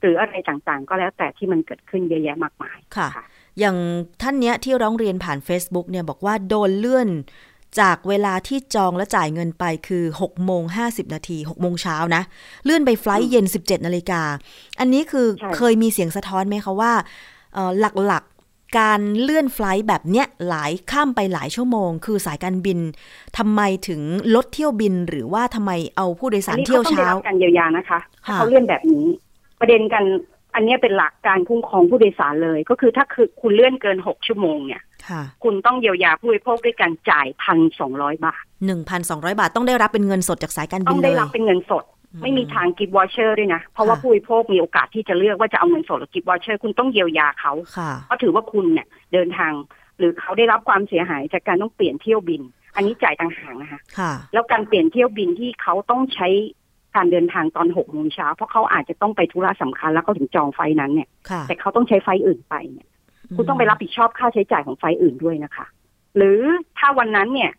[0.05, 3.09] หรืออะไรต่างๆ ก็แล้วแต่ที่มันเกิดขึ้นเยอะแยะมากมายค่ะ
[3.59, 3.77] อย่าง
[4.23, 7.09] ท่านเนี้ยที่ร้องเรียนผ่าน Facebook เนี่ยบอกว่าโดนเลื่อน
[7.81, 12.23] จากเวลาที่จองและจ่ายเงินไปคือ6โมง50 นาที6โมงเช้านะ
[12.64, 14.23] เลื่อนไป flight เย็น 17 นาฬิกา
[14.81, 16.93] อันนี้คือใช่เคยมีเสียงสะท้อนไหมคะว่า
[17.55, 17.73] เอ่อ
[18.07, 22.79] หลักๆการเลื่อน flight แบบเนี้ยหลายข้ามไปหลายชั่วโมง คือสายการบิน
[23.38, 24.01] ทำไมถึง
[24.35, 29.07] ลดเที่ยวบินหรือว่าทำไมเอาผู้โดยสารอันนี้เที่ยวเขาต้องได้เช้ารับการเยียวยานะคะถ้าค่ะเขาเลื่อนแบบนี้
[29.64, 30.05] ประเด็นกัน
[30.55, 38.42] อันเนี้ยเป็นหลักการคุ้มครองผู้โดยสารเลย ก็คือถ้าคือคุณเลื่อนเกินหกชั่วโมงเนี่ยค่ะคุณต้องเยียวยาผู้บริโภคด้วยการจ่ายพันสองร้อยบาท
[38.90, 41.85] 1,200บาทต้องได้รับเป็นเงินสดจากสายการบินเลย ต้องได้รับเป็นเงินสด
[42.22, 49.53] ไม่มีทาง gift voucher ด้วยนะ เพราะว่าค่ะผู้บริโภคมีโอกาสที่จะเลือกว่าจะเอาเงินสดหรือ gift voucher คุณต้องเยียวยาเขาค่ะเพราะถือว่าคุณเนี่ยเดินทาง
[49.98, 52.42] หรือเขาได้รับความเสียหายจากการต้องเปลี่ยนเที่ยวบิน
[52.77, 56.29] อันนี้จ่ายต่างหากนะคะค่ะแล้วการเปลี่ยนเที่ยวบินที่เขาต้องใช้
[56.97, 62.89] การเดินทางตอนหกโมงเช้าเพราะเขาอาจจะต้องไปธุระสำคัญแล้วเขาถึงจองไฟล์นั้นเนี่ยค่ะแต่เขาต้องใช้ไฟล์อื่นไปเนี่ย
[63.37, 65.67] คุณต้องไปรับผิดชอบค่าใช้จ่ายของไฟล์อื่นด้วยนะคะ
[66.17, 66.41] หรือ
[66.79, 67.51] ถ้าวันนั้นเนี่ย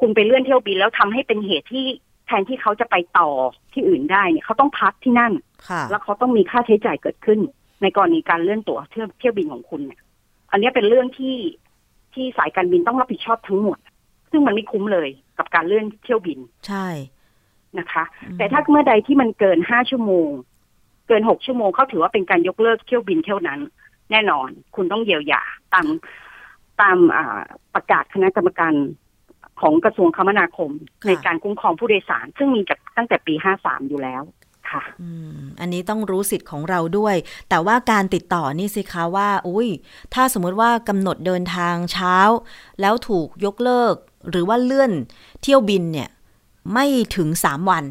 [0.00, 1.84] คุณไปเลื่อนเที่ยวบินแล้วทำให้เป็นเหตุที่
[2.26, 3.28] แทนที่เขาจะไปต่อ
[3.72, 5.32] ที่อื่นได้เนี่ยเขาต้องพักที่นั่น
[5.68, 7.40] ค่ะแล้วเขาต้องมีค่าใช้จ่ายเกิดขึ้น
[7.82, 10.00] ในกรณีการเลื่อนตั๋วเที่ยวเที่ยวบินของคุณเนี่ย
[10.50, 11.36] อันนี้เป็นเรื่องที่
[12.14, 13.78] ที่สายการบินต้องรับผิดชอบทั้งหมด
[14.30, 16.86] ซึ่งมันไม่คุ้มเลยกับการเลื่อนเที่ยวบิน ใช่
[17.78, 20.28] นะคะอืมแต่ถ้าเมื่อใดที่มันเกินห้าชั่วโมง
[21.08, 23.60] เกินหกชั่วโมงเขาถือว่าเป็นการยกเลิกเที่ยวบินเที่ยวนั้น
[24.10, 25.42] แน่นอน คุณต้องเยียวยา
[25.74, 25.86] ตาม
[26.80, 27.40] ตามอ่า
[27.74, 28.74] ประกาศคณะกรรมการ
[29.60, 30.70] ของกระทรวงคมนาคม
[31.06, 34.22] ในการคุ้มครองผู้โดยสาร ซึ่งมีจากตั้งแต่ปีห้าสามอยู่แล้ว
[34.70, 37.16] ค่ะอืมอันนี้ต้องรู้สิทธิ์ของเราด้วย
[37.48, 39.68] แต่ว่าการติดต่อนี่สิคะว่า อุ้ย
[40.14, 42.16] ถ้าสมมุติว่ากำหนดเดินทางเช้า
[42.80, 43.94] แล้วถูกยกเลิก
[44.30, 44.92] หรือว่าเลื่อน
[45.42, 46.08] เที่ยวบินเนี่ย
[46.72, 47.84] ไม่ถึงสามวัน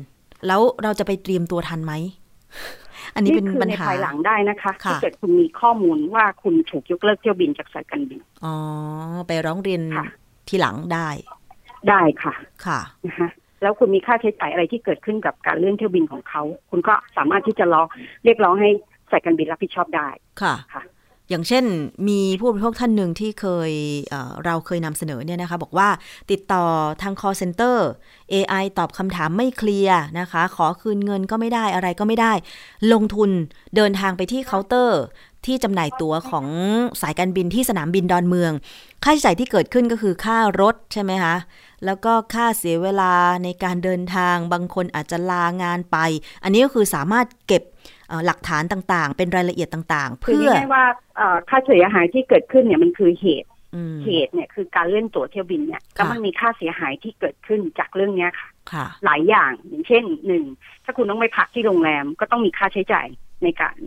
[0.47, 1.93] แล้วเราจะไปเตรียมตัวทันไหม
[3.15, 8.55] อันนี้เป็นคือปัญในหาภายหลังได้นะคะค่ะถ้าเกิดคุณมีข้อมูลว่าคุณถูกยกเลิกเที่ยวบินจากสายการบิน อ๋อ
[9.27, 10.05] ไปร้องเรียนค่ะ
[10.47, 11.07] ทีหลังได้
[11.89, 12.33] ได้ค่ะ
[12.65, 13.29] ค่ะนะคะ
[13.61, 17.87] แล้วคุณมีค่าใช้จ่ายอะไรที่เกิดขึ้นกับการเลื่อนเที่ยวบินของเขา คุณก็สามารถที่จะร้อง
[18.23, 18.69] เรียกร้องให้
[19.11, 20.07] สายการบินรับผิดชอบได้
[20.41, 20.81] ค่ะค่ะ
[21.29, 21.65] อย่างเช่น
[22.07, 23.71] มีผู้บริโภคท่านหนึ่งที่เคย
[24.09, 25.89] เเราเคยนำเสนอเนี่ยนะคะ บอกว่า
[26.31, 26.63] ติดต่อ
[27.01, 27.77] ทาง call center
[28.33, 32.33] AI ตอบคำถามไม่เคลียร์นะคะ ขอคืนเงินก็ไม่ได้อะไรก็ไม่ได้
[32.93, 33.29] ลงทุน
[33.75, 35.01] เดินทางไปที่เคาน์เตอร์
[35.45, 36.47] ที่จำหน่ายตั๋วของ
[37.01, 38.51] สายการบินที่สนามบินดอนเมือง
[39.03, 41.35] ค่าใช้จ่ายที่เกิดขึ้นก็คือค่ารถใช่ไหมคะ
[41.85, 45.97] แล้วก็ค่าเสียเวลาในการเดินทางบางคนอาจจะลางานไป
[46.43, 47.63] อันนี้ก็คือสามารถเก็บ
[48.25, 50.85] หลักฐานต่างๆ เป็นรายละเอียดต่างๆคือเพื่อง่ายๆว่า
[51.17, 60.43] เอ่อค่าเสียหายที่เกิดขึ้นเนี่ยมันคือเหตุอืมเหตุเนี่ยคือการเลื่อนตั๋วเที่ยวบินเนี่ยค่ะแล้วมันมีค่าเสียหายที่เกิดขึ้นจากเรื่องเนี้ยค่ะค่ะ หลายอย่างอย่างเช่นหนึ่ง
[60.83, 63.07] ถ้าคุณต้องไปพักที่โรงแรมก็ต้องมีค่าใช้จ่าย
[63.43, 63.77] ในการ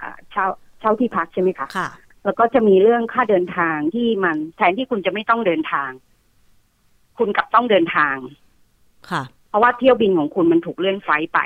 [0.00, 0.46] อ่าเช่า
[0.80, 1.88] เช่าที่พักใช่ไหมคะค่ะ
[2.24, 5.90] แล้วก็จะมีเรื่องค่าเดินทางที่มันแทนที่คุณจะไม่ต้องเดินทาง
[7.18, 8.16] คุณกลับต้องเดินทาง
[9.10, 11.40] ค่ะ เพราะว่าเที่ยวบินของคุณมันถูกเลื่อนไฟล์ไป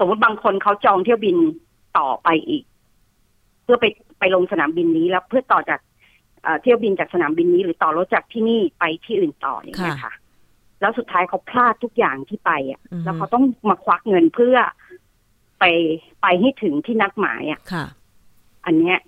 [0.00, 1.36] สมมติบางคนเขาจองเที่ยวบิน
[1.98, 2.64] ต่อไปอีก
[3.62, 3.84] เพื่อไป
[4.18, 5.80] ไปลงสนามบินนี้แล้วเพื่อต่อจาก
[6.42, 10.14] เอ่อเที่ยวบินจากสนามบินนี้ หรือต่อรถจากที่นี่ไปที่อื่นต่ออย่างเงี้ยค่ะ
[10.80, 14.56] แล้วสุดท้ายเขาพลาดทุกอย่างที่ไปอะอือฮึแล้วเขาต้องมาควักเงินเพื่อ
[15.60, 15.64] ไป
[16.22, 17.86] ไปให้ถึงที่นัดหมายอะค่ะ
[18.66, 18.98] อันเนี้ย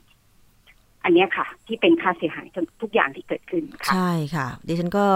[1.04, 2.46] อันเนี้ยค่ะ ที่เป็นค่าเสียหาย
[2.82, 5.06] ทุกอย่างที่เกิดขึ้นค่ะใช่ค่ะดิฉันก็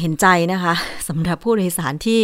[0.00, 0.74] เห็นใจนะคะ
[1.08, 2.22] สำหรับผู้โดยสารที่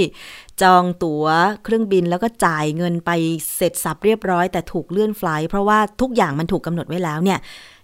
[0.62, 1.24] จองตั๋ว
[1.64, 3.10] เครื่องบินแล้วก็จ่ายเงินไป
[3.56, 7.38] เสร็จสรรพเรียบร้อย แต่ถูกเลื่อน flight เพราะว่าทุกอย่างมันถูกกำหนดไว้แล้วเนี่ย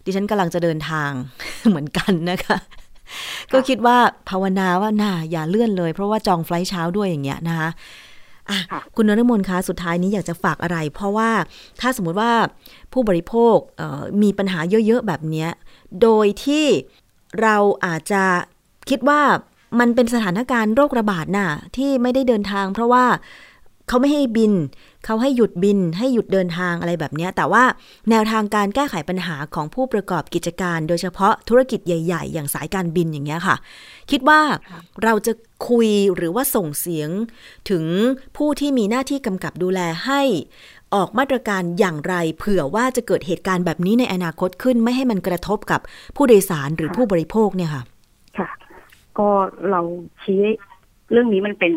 [0.04, 1.10] ดิฉันกำลังจะเดินทาง
[1.68, 2.58] เหมือนกันนะคะ
[3.52, 3.96] ก็คิดว่า
[4.28, 7.68] ภาวนาว่าน่าอย่าเลื่อนเลย เพราะว่าจอง flight เช้าด้วยอย่างเงี้ยนะคะ
[8.50, 11.30] อะค่ะคุณนรมนคะสุดท้ายนี้อยากจะฝากอะไร เพราะว่า
[11.80, 12.32] ถ้าสมมุติว่า
[12.92, 15.50] ผู้บริโภคเอ่อมีปัญหาเยอะ ๆ แบบเนี้ย
[16.02, 16.66] โดยที่
[17.42, 18.24] เราอาจจะ
[18.90, 19.20] คิดว่า
[19.80, 23.04] มันเป็นสถานการณ์โรคระบาดน่ะที่ไม่ได้เดินทาง เพราะว่า
[23.88, 24.52] เขาไม่ให้บิน
[25.04, 27.64] เขาให้หยุดบิน ให้หยุดเดินทางอะไรแบบนี้ แต่ว่า
[28.10, 33.56] แนวทางการแก้ไขปัญหาของผู้ประกอบกิจการ โดยเฉพาะธุรกิจใหญ่ ๆ อย่างสายการบินอย่างเงี้ยค่ะ
[34.10, 34.40] คิดว่า
[35.04, 35.32] เราจะ
[35.68, 37.10] คุยหรือว่าส่งเสียง
[37.70, 37.84] ถึง
[38.36, 40.22] ผู้ที่มีหน้าที่กำกับดูแลให้
[40.94, 45.80] ออกมาตรการอย่างไรเผื่อว่าจะเกิดเหตุการณ์แบบนี้ในอนาคตขึ้นไม่ให้มันกระทบกับ
[46.16, 47.82] ผู้โดยสารหรือผู้บริโภคเนี่ยค่ะ
[48.38, 48.48] ค่ะ
[49.18, 49.28] ก็
[49.70, 49.80] เรา
[50.22, 50.42] ชี้
[51.10, 51.74] เรื่องนี้มันเป็น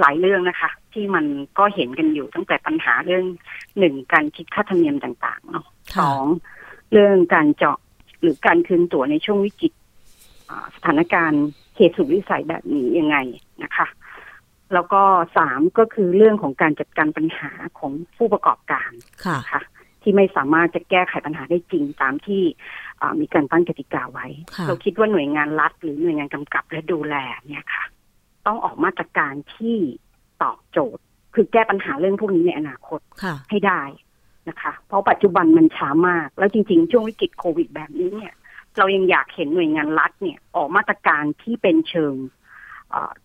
[0.00, 1.24] หลายเรื่องนะคะ ที่มัน
[1.58, 3.24] ก็เห็นกันอยู่ตั้งแต่ปัญหาเรื่อง
[3.78, 6.24] หนึ่งการคิดค่าธรรมเนียมต่างๆเนาะค่ะสอง
[6.92, 7.78] เรื่องการเจาะ
[8.20, 9.72] หรือการคืนตั๋วในช่วงวิกฤต
[10.48, 11.44] อ่าสถานการณ์
[11.76, 13.16] เหตุสุดวิสัยแบบนี้ยังไง
[13.62, 13.86] นะคะ
[14.74, 15.02] แล้วก็
[15.36, 18.90] สามก็คือเรื่องของการจัดการปัญหาของผู้ประกอบการ
[19.24, 19.62] ค่ะค่ะ
[20.02, 22.42] ที่ไม่สามารถจะแก้ไขปัญหาได้จริงตามที่
[23.00, 27.14] อ่ามีการตั้งกติกาไว้ค่ะเราคิดว่าหน่วยงานรัฐ หรือหน่วยงานกำกับและดูแล
[27.48, 27.84] เนี่ยค่ะ
[28.46, 29.76] ต้องออกมาตรการที่
[30.42, 31.02] ตอบโจทย์
[31.34, 33.82] คือแก้ปัญหาเรื่องพวกนี้ในอนาคตค่ะให้ได้
[34.48, 38.34] นะคะ เพราะปัจจุบันมันช้ามาก แล้วจริง ๆ ช่วงวิกฤตโควิดแบบนี้เนี่ย
[38.78, 42.41] เรายังอยากเห็นหน่วยงานรัฐเนี่ย ออกมาตรการที่เป็นเชิงเอ่อ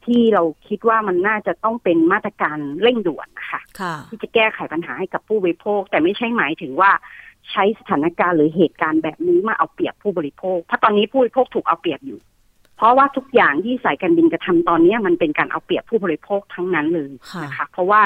[0.06, 6.92] ที่เราคิดว่ามันน่าจะต้องเป็นมาตรการเร่งด่วนนะคะค่ะที่จะแก้ไขปัญหาให้กับผู้บริโภค แต่ไม่ใช่หมายถึงว่า
[7.52, 12.20] ใช้สถานการณ์หรือเหตุการณ์แบบนี้มาเอาเปรียบผู้บริโภค เพราะตอนนี้ผู้บริโภคถูกเอาเปรียบอยู่
[12.78, 18.02] เพราะว่าทุกอย่างที่สายการบินกระทำตอนนี้มันเป็นการเอาเปรียบผู้บริโภคทั้งนั้นเลยค่ะนะคะ เพราะว่า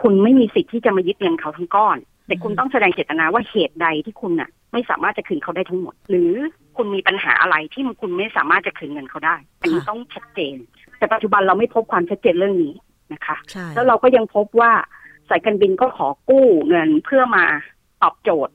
[0.00, 6.32] คุณไม่มีสิทธิ์ที่จะมายึดเงินเขาทั้งก้อน แต่คุณอืมต้องแสดงเจตนาว่าเหตุใดที่คุณน่ะ ไม่สามารถจะคืนเขาได้ทั้งหมด หรือ
[6.76, 10.56] คุณมีปัญหาอะไรที่คุณไม่สามารถจะคืนเงินเขาได้ อันนี้ต้องชัดเจน
[11.04, 12.74] แต่ปัจจุบันเราไม่พบความชัดเจนเรื่องนี้
[13.12, 14.72] นะคะใช่แล้วเราก็ยังพบว่า
[15.28, 17.44] สายการบินก็ขอกู้เงินเพื่อมา
[18.02, 18.54] ตอบโจทย์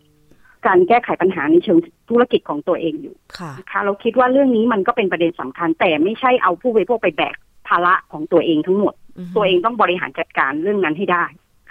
[0.67, 7.35] การแก้ไขปัญหาในเชิงธุรกิจของตัวเองอยู่ค่ะนะคะเราคิดว่าเรื่องนี้มันก็เป็นประเด็นสำคัญ แต่ไม่ใช่เอาผู้บริโภคไปแบก
[7.67, 11.25] ภาระของตัวเองทั้งหมดอือฮึตัวเองต้องบริหารจัดการเรื่องนั้นให้ได้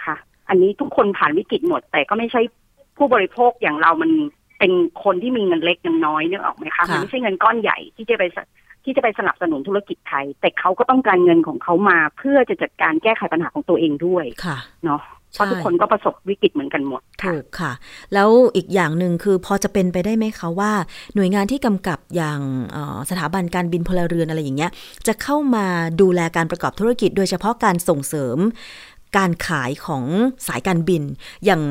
[0.05, 0.15] ค่ะ
[0.49, 2.41] อันนี้ทุกคนผ่านวิกฤตหมด แต่ก็ไม่ใช่
[2.97, 4.11] ผู้บริโภคอย่างเรามัน
[4.59, 4.71] เป็น
[5.03, 8.37] คนที่มีเงินเล็กเงินน้อยเนี่ยออกไหมคะมันไม่ใช่เงินก้อนใหญ่ที่จะไปส
[8.83, 15.01] ที่จะไปสนับสนุนธุรกิจไทย แต่เขาก็ต้องการเงินของเขามา เพื่อจะจัดการแก้ไขปัญหาของตัวเองด้วยค่ะเนาะ
[15.33, 17.71] เพราะทุกคนก็ประสบวิกฤตเหมือนกันหมดค่ะถูกค่ะ
[18.13, 20.71] แล้วอีกอย่างหนึ่งคือพอจะเป็นไปได้ไหมคะว่า
[21.15, 22.39] หน่วยงานที่กำกับอย่าง
[22.71, 24.71] เอ่อสถาบันการบินพลเรือนอะไรอย่างเงี้ย
[25.07, 25.65] จะเข้ามา
[26.01, 28.37] ดูแลการประกอบธุรกิจ โดยเฉพาะการส่งเสริม
[29.17, 30.03] การขายของ
[30.47, 31.03] สายการบิน
[31.45, 31.61] อย่าง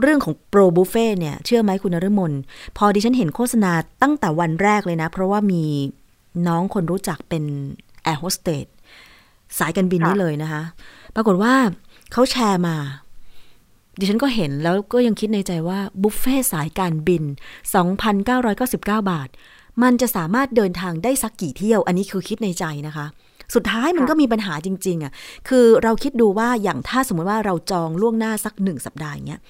[0.00, 2.32] เรื่องของโปรบุฟเฟ่เนี่ย เชื่อไหมคุณนฤมล
[2.76, 5.64] พอดิฉันเห็นโฆษณาตั้งแต่วันแรกเลยนะ เพราะว่ามี
[6.46, 7.44] น้องคนรู้จักเป็น
[8.02, 8.66] แอร์โฮสเตส
[9.58, 10.62] สายการบินค่ะนี่เลยนะคะ
[11.14, 11.54] ปรากฏว่า
[12.12, 12.76] เขาแชร์มา
[13.98, 17.22] ดิฉันก็เห็นแล้วก็ยังคิดในใจว่า บุฟเฟ่สายการบิน
[18.16, 19.28] 2,999 บาท
[19.82, 23.06] มันจะสามารถเดินทางได้สักกี่เที่ยว อันนี้คือคิดในใจนะคะ
[23.54, 25.12] สุดท้ายมันค่ะก็มีปัญหาจริง ๆอะ
[25.48, 29.40] คือเราคิดดูว่าอย่างถ้าสมมติว่าเราจองล่วงหน้าสักหนึ่งสัปดาห์อย่างเงี้ย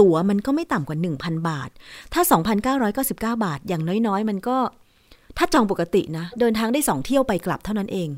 [0.00, 1.70] ตั๋วมันก็ไม่ต่ำกว่า 1,000 บาท
[2.12, 2.22] ถ้า
[2.98, 4.56] 2,999 บาท อย่างน้อยๆ มันก็
[5.38, 8.08] ถ้าจองปกตินะ เดินทางได้สองเที่ยวไปกลับเท่านั้นเอง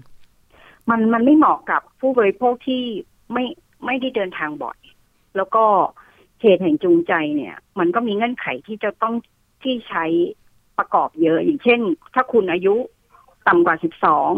[0.91, 2.83] มันมันไม่เหมาะกับผู้บริโภคที่
[3.33, 3.45] ไม่
[3.87, 4.79] ไม่ได้เดินทางบ่อย
[5.37, 5.65] แล้วก็
[6.41, 9.15] เหตุแห่งจูงใจเนี่ย มันก็มีเงื่อนไขที่จะต้อง
[9.63, 10.05] ที่ใช้
[10.79, 11.81] ประกอบเยอะ อย่างเช่น
[12.15, 12.75] ถ้าคุณอายุ
[13.49, 14.31] ต่ำกว่าสิบสอง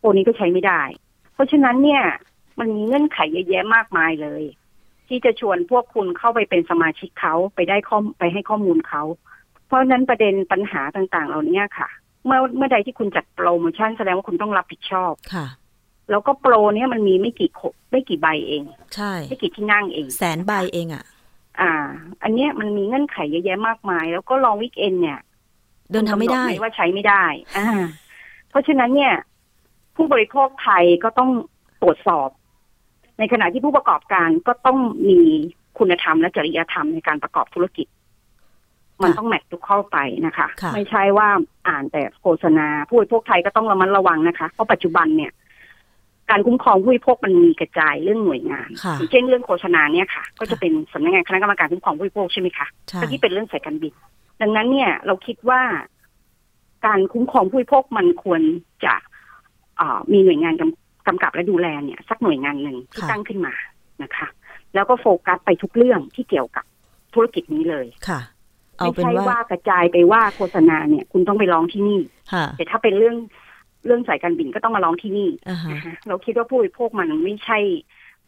[0.00, 0.82] โอนี้ก็ใช้ไม่ได้
[1.34, 2.02] เพราะฉะนั้นเนี่ย
[2.58, 4.42] มันมีเงื่อนไขเยอะแยะมากมายเลย
[5.08, 9.02] ที่จะชวนพวกคุณเข้าไปเป็นสมาชิกเขาไปได้ข้อมไปให้ข้อมูลเขา
[9.66, 11.88] เพราะฉะนั้นประเด็นปัญหาต่างๆ เหล่านี้ค่ะ
[12.26, 15.46] เมื่อเมื่อใดที่คุณจัดโปรโมชั่นแสดงว่าคุณต้องรับผิดชอบค่ะ
[16.10, 17.60] แล้วก็โปรเนี่ยมันมีไม่กี่โค
[17.90, 18.62] ไม่กี่ใบเอง
[18.94, 21.04] ใช่ไม่กี่ที่นั่งเอง แสนใบเองอะ่ะ
[21.60, 21.72] อ่า
[22.22, 25.20] อันเนี้ยมันมีเงื่อนไขเยอะแยะมากมาย แล้วก็ลองวิกเอนเนี่ย
[25.92, 27.24] เดินทางไม่ได้คุณกำหนหว่าใช้ไม่ได้
[27.58, 27.68] อ่า
[28.50, 29.14] เพราะฉะนั้นเนี่ย
[29.96, 31.30] ผู้บริโภคไทยก็ต้อง
[31.82, 32.28] ตรวจสอบ
[33.18, 35.20] ในขณะที่ผู้ประกอบการก็ต้องมี
[35.78, 37.86] คุณธรรมและจริยธรรมในการประกอบธุรกิจ
[39.04, 41.28] มันต้องแมททุกข้อไปนะคะค่ะไม่ใช่ว่า
[41.68, 45.32] อ่านแต่โฆษณาผู้บริโภคไทยก็ต้องระมัดระวังนะคะ เพราะปัจจุบันเนี่ย
[46.30, 53.92] การคุ้มครองผู้บริโภคมันมีกระจายเรื่องหน่วยงานค่ะอย่างเช่นเรื่องโฆษณาเนี่ยค่ะ ก็จะเป็นสำนักงานคณะกรรมการคุ้มครองผู้บริโภคใช่ไหมคะใช่ก็ที่เป็นเรื่องสายการบิน
[54.40, 55.60] ดังนั้นเนี่ย เราคิดว่า
[56.86, 58.42] การคุ้มครองผู้บริโภคมันควร
[58.84, 58.94] จะ
[59.76, 63.54] เอ่อมีหน่วยงานกำกำกับและดูแลเนี่ย สักหน่วยงานหนึ่งที่ค่ะตั้งขึ้นมา
[64.02, 64.26] นะคะ
[64.74, 66.64] แล้วก็โฟกัสไปทุกเรื่องที่เกี่ยวกับ
[67.14, 68.20] ธุรกิจนี้เลยค่ะ
[68.78, 72.00] เอาไม่เป็นใช่ว่าว่ากระจายไปว่าโฆษณาเนี่ย คุณต้องไปร้องที่นี่
[72.32, 73.16] ค่ะแต่ถ้าเป็นเรื่อง
[73.86, 77.58] เรื่องสายการบินก็ต้องมาร้องที่นี่อ่าฮะนะคะเราคิดว่าผู้บริโภคมันไม่ใช่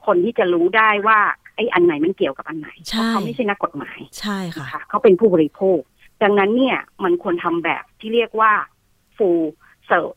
[0.06, 1.18] คนที่จะรู้ได้ว่า
[1.56, 5.80] ไอ้อันไหนมันเกี่ยวกับอันไหนใช่เพราะเขาไม่ใช่นักกฎหมายใช่ค่ะนะคะเขาเป็นผู้บริโภค
[6.22, 8.52] ดังนั้นเนี่ยมันควรทำแบบที่เรียกว่า
[9.16, 9.42] full
[9.88, 10.14] ser-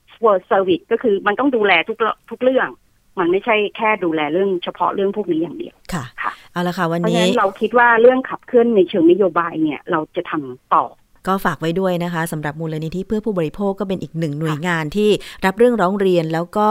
[0.51, 2.69] service ก็คือมันต้องดูแลทุกเรื่องทุกเรื่อง
[3.19, 10.85] มันไม่ใช่แค่ดูแลเรื่องเฉพาะเรื่องพวกนี้อย่างเดียวค่ะค่ะเอาละค่ะวันเพราะฉะนี้นั้นเราคิดว่าเรื่องขับเคลื่อนในเชิงนโยบายเนี่ยเราจะทำต่อ
[11.27, 15.09] ก็ฝากไว้ด้วยนะคะสำหรับมูลนิธิเพื่อผู้บริโภคก็เป็นอีกหนึ่งหน่วยงานที่
[15.45, 16.67] รับเรื่องร้องเรียนแล้วก็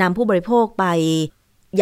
[0.00, 0.84] นำผู้บริโภคไป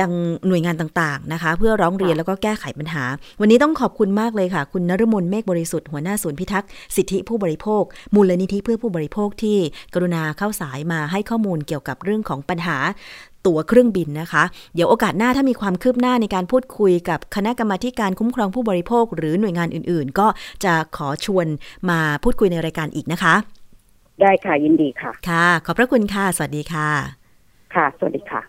[0.01, 0.13] ยัง
[0.49, 3.05] หน่วยงานต่างๆนะคะ เพื่อร้องเรียนค่ะแล้วก็แก้ไขปัญหา
[3.41, 7.83] วันนี้ต้องขอบคุณมากเลยค่ะ คุณนฤมลเมฆบริสุทธิ์หัวหน้าศูนย์พิทักษ์สิทธิผู้บริโภค
[8.15, 9.59] มูลนิธิเพื่อผู้บริโภคที่
[9.95, 12.77] กรุณาเข้าสายมาให้ข้อมูลเกี่ยวกับเรื่องของปัญหา
[13.47, 20.27] ตั๋วเครื่องบินนะคะ เดี๋ยวโอกาสหน้าถ้ามีความคืบหน้าในการพูดคุยกับคณะกรรมาธิการคุ้มครองผู้บริโภค หรือหน่วยงานอื่น ๆ ก็
[20.65, 21.47] จะขอชวน
[21.91, 23.35] มาพูดคุยในรายการอีกนะคะ
[24.21, 26.89] ได้ค่ะยินดีค่ะ ค่ะ ขอบพระคุณค่ะ สวัสดีค่ะ
[27.75, 28.43] ค่ะ สวัสดีค่ะ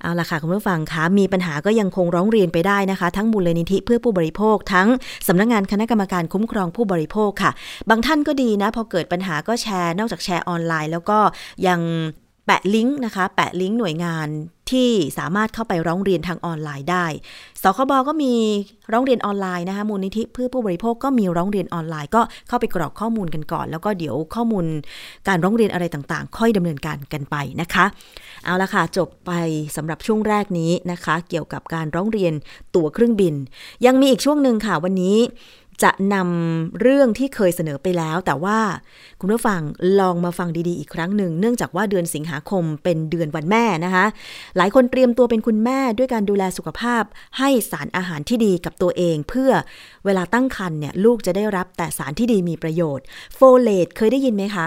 [0.00, 4.88] เอาล่ะค่ะคุณผู้ฟังคะมีปัญหาก็ยังคงร้องเรียนไปได้นะคะ ทั้งมูลนิธิเพื่อผู้บริโภค ทั้ง
[5.28, 7.50] สำนักงานคณะกรรมการคุ้มครองผู้บริโภคค่ะ
[7.90, 11.18] บางท่านก็ดีนะ พอเกิดปัญหาก็แชร์ นอกจากแชร์ออนไลน์ แล้วก็
[11.66, 11.80] ยัง
[12.46, 14.28] แปะลิงก์นะคะ แปะลิงก์หน่วยงาน
[14.70, 17.06] ที่สามารถเข้าไปร้องเรียนทางออนไลน์ได้
[17.62, 18.34] สคบก็มี
[18.92, 24.64] ร้องเรียนออนไลน์นะคะมูลนิธิเพื่อผู้บริโภคก็มีร้องเรียนออนไลน์ ก็เข้าไปกรอกข้อมูลกันก่อน แล้วก็เดี๋ยวข้อมูล
[25.28, 27.84] การร้องเรียนอะไรต่างๆ ค่อยดำเนินการกันไปนะคะ
[28.44, 29.32] เอาละค่ะจบไป
[29.76, 32.32] สำหรับช่วงแรกนี้นะคะ เกี่ยวกับการร้องเรียน
[32.74, 33.34] ตั๋วเครื่องบิน
[33.86, 35.16] ยังมีอีกช่วงหนึ่งค่ะวันนี้
[35.82, 38.58] จะนำเรื่องที่เคยเสนอไปแล้ว แต่ว่า
[39.20, 39.60] คุณผู้ฟัง
[40.00, 44.04] ลองมาฟังดีๆอีกครั้งหนึ่ง เนื่องจากว่าเดือนสิงหาคมเป็นเดือนวันแม่นะคะ
[44.56, 47.02] หลายคนเตรียมตัวเป็นคุณแม่ด้วยการดูแลสุขภาพ
[47.38, 49.50] ให้สารอาหารที่ดีกับตัวเอง เพื่อ
[50.04, 53.04] เวลาตั้งครรภ์เนี่ยลูกจะได้รับแต่สารที่ดีมีประโยชน์
[53.34, 54.66] โฟเลตเคยได้ยินไหมคะ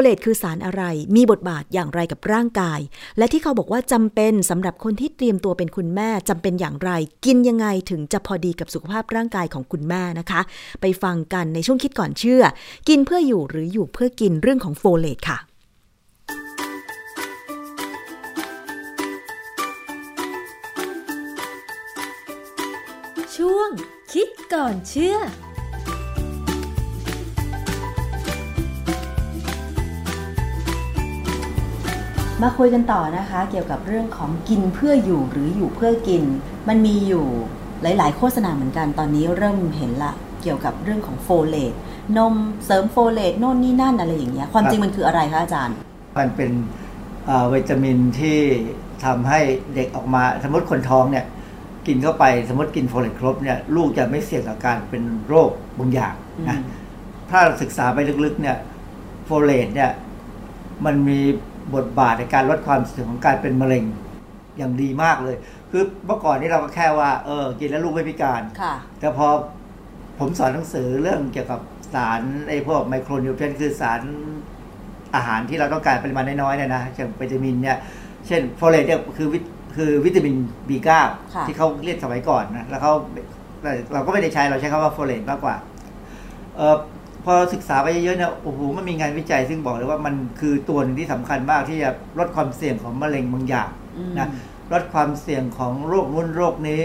[0.00, 0.82] เลตคือสารอะไร
[1.16, 2.80] มีบทบาทอย่างไรกับร่างกาย
[3.18, 6.90] และที่เขาบอกว่าจำเป็นสำหรับคนที่เตรียมตัวเป็นคุณแม่จำเป็นอย่างไร
[7.24, 10.40] กินยังไงถึงจะพอดีกับสุขภาพร่างกายของคุณแม่นะคะ
[10.80, 12.42] ไปฟังกันในช่วงคิดก่อนเชื่อ
[12.88, 15.38] กินเพื่ออยู่หรืออยู่เพื่อกินเรื่องของโฟเลตค่ะ
[23.36, 23.70] ช่วง
[24.12, 25.18] คิดก่อนเชื่อ
[32.42, 36.22] มาคุยกันต่อนะคะ เกี่ยวกับเรื่องของกินเพื่ออยู่หรืออยู่เพื่อกิน
[36.68, 37.26] มันมีอยู่
[37.82, 41.72] หลาย ๆ โฆษณาเหมือนกันตอนนี้เริ่มเห็นละเกี่ยวกับเรื่องของโฟเลต
[42.16, 45.76] นมเสริมโฟเลตโน่นนี่นั่นอะไรอย่างเงี้ยความจริงมันคืออะไรคะอาจารย์
[46.18, 46.50] มันเป็น
[47.26, 48.38] เอ่อวิตามินที่
[49.04, 49.40] ทำให้
[49.74, 51.24] เด็กออกมาสมมติคนท้องเนี่ย
[51.86, 56.14] กินเข้าไปสมมติกินโฟเลตครบเนี่ยลูกจะไม่เสี่ยงต่อการเป็นโรคบางอย่าง
[56.48, 56.80] นะอืม
[57.30, 58.56] ถ้าศึกษาไปลึกๆเนี่ย
[59.24, 59.90] โฟเลตเนี่ย
[60.84, 61.20] มันมี
[61.74, 63.84] บทบาทในการลดความเสี่ยงของการเป็นมะเร็ง
[64.58, 65.36] อย่างดีมากเลย
[65.70, 69.26] คือเมื่อก่อนนี้เราก็แค่ว่าเออกินแล้วลูกไม่พิการค่ะแต่พอ
[70.18, 71.60] ผมสอนหนังสือเรื่องเกี่ยวกับ
[71.94, 74.00] สารไอ้พวก micronutrient คือสาร
[75.14, 77.78] อาหารที่เราต้องการปริมาณน้อยๆเนี่ยนะเช่นวิตามินเนี่ย
[78.26, 79.44] เช่นโฟเลตเนี่ยคือวิต
[79.76, 80.34] คือวิตามิน
[80.68, 80.88] B9
[81.34, 82.92] ค่ะที่เขาเรียกสมัยก่อนนะแล้วเขา
[83.94, 85.56] เราก็ไม่ได้ใช้เราใช้คำว่าโฟเลตมากกว่า
[86.56, 86.76] เออ
[87.24, 94.28] พอศึกษาไปเยอะๆเนี่ยโอ้โหมันมีงานวิจัยซึ่งบอกเลยว่ามันคือตัวหนึ่งที่สำคัญมากที่จะลดความเสี่ยงของมะเร็งบางอย่างอืมนะ
[94.72, 96.82] ลดความเสี่ยงของโรคนู้นโรคนี้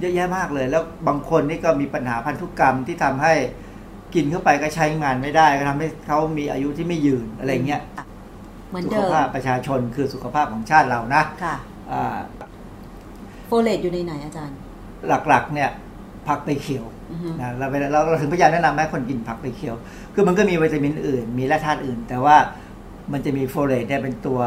[0.00, 3.34] เยอะแยะมากเลย แล้วบางคนนี่ก็มีปัญหาพันธุกรรมที่ทำให้
[4.14, 7.82] กินเข้าไปก็ใช้งานไม่ได้ก็ทำให้เขามีอายุที่ไม่ยืนอะไรเงี้ย
[8.68, 11.56] เหมือนสุเดิขมภาพประชาชนคือสุขภาพของชาติเรานะค่ะ
[11.92, 12.18] อ่า
[13.46, 14.56] โฟเลตอยู่ในไหนอาจารย์
[15.28, 15.70] หลักๆ เนี่ย
[16.26, 16.99] ผักใบเขียวอือฮึ
[17.40, 19.76] นะเราไปเราเราถึงพยายามแนะนำให้คนกินผักใบเขียว
[20.14, 22.36] คือมันก็มีวิตามินอื่น มีแร่ธาตุอื่น แต่ว่า
[23.12, 24.40] มันจะมีโฟเลตเนี่ยเป็นตัว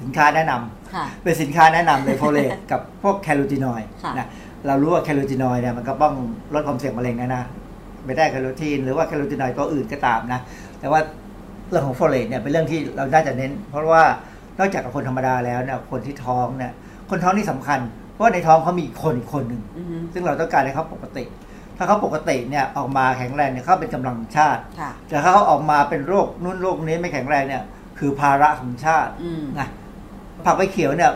[0.00, 4.26] สินค้าแนะนำค่ะเป็นสินค้าแนะนำเลยโฟเลตกับพวกแคโรทีนอยด์ค่ะนะ
[4.66, 6.14] เรารู้ว่าแคโรทีนอยด์เนี่ยมันก็ป้อง
[6.54, 7.42] ลดความเสี่ยงมะเร็งนะนะ
[8.04, 10.40] ไม่เบต้าแคโรทีนหรือว่าแคโรทีนอยด์ตัวอื่นก็ตามนะ
[10.80, 11.00] แต่ว่า
[11.68, 14.04] เรื่องของโฟเลตเนี่ยเป็นเรื่องที่เราน่าจะเน้น เพราะว่า
[14.58, 16.72] นอกจากกับคนธรรมดาแล้วเนี่ยคนที่ท้องเนี่ย
[17.10, 17.80] คนท้องนี่สำคัญ
[18.12, 21.24] เพราะว่าในท้องเขามีคนอีกคนหนึ่งอือฮึซึ่งเราต้องการให้เขาปกติ
[21.78, 27.62] ถ้าเขาปกติเนี่ยออกมาแข็งแรงเนี่ยเขาเป็นกำลังชาติค่ะแต่ถ้าเขาออกมาเป็นโรคนู่นโรคนี้ไม่แข็งแรงเนี่ย
[27.98, 29.68] คือภาระของชาติอืมนะ
[30.46, 31.10] ผักใบเขียวเนี่ย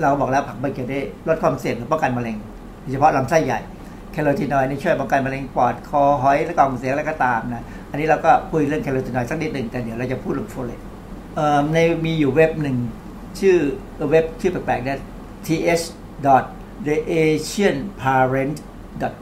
[0.00, 2.36] เราบอกแล้วผักใบเขียวได้ลดความเสี่ยงหรือป้องกันมะเร็ง
[2.80, 3.60] โดยเฉพาะลำไส้ใหญ่
[4.12, 10.80] แคโรทีนอยด์นี่ช่วยป้องกันมะเร็งปอดคอหอยและกล่องเสียงอะไรก็ตามนะอันนี้เราก็คุยเรื่องแคโรทีนอยด์สักนิดหนึ่งแต่เดี๋ยวเราจะพูดเรื่องโฟเลต
[11.36, 12.76] เอ่อในมีอยู่เว็บหนึ่ง
[13.40, 13.56] ชื่อ
[14.10, 14.98] เว็บชื่อแปลกๆเนี่ย
[15.46, 15.84] th
[16.86, 18.56] the asian parent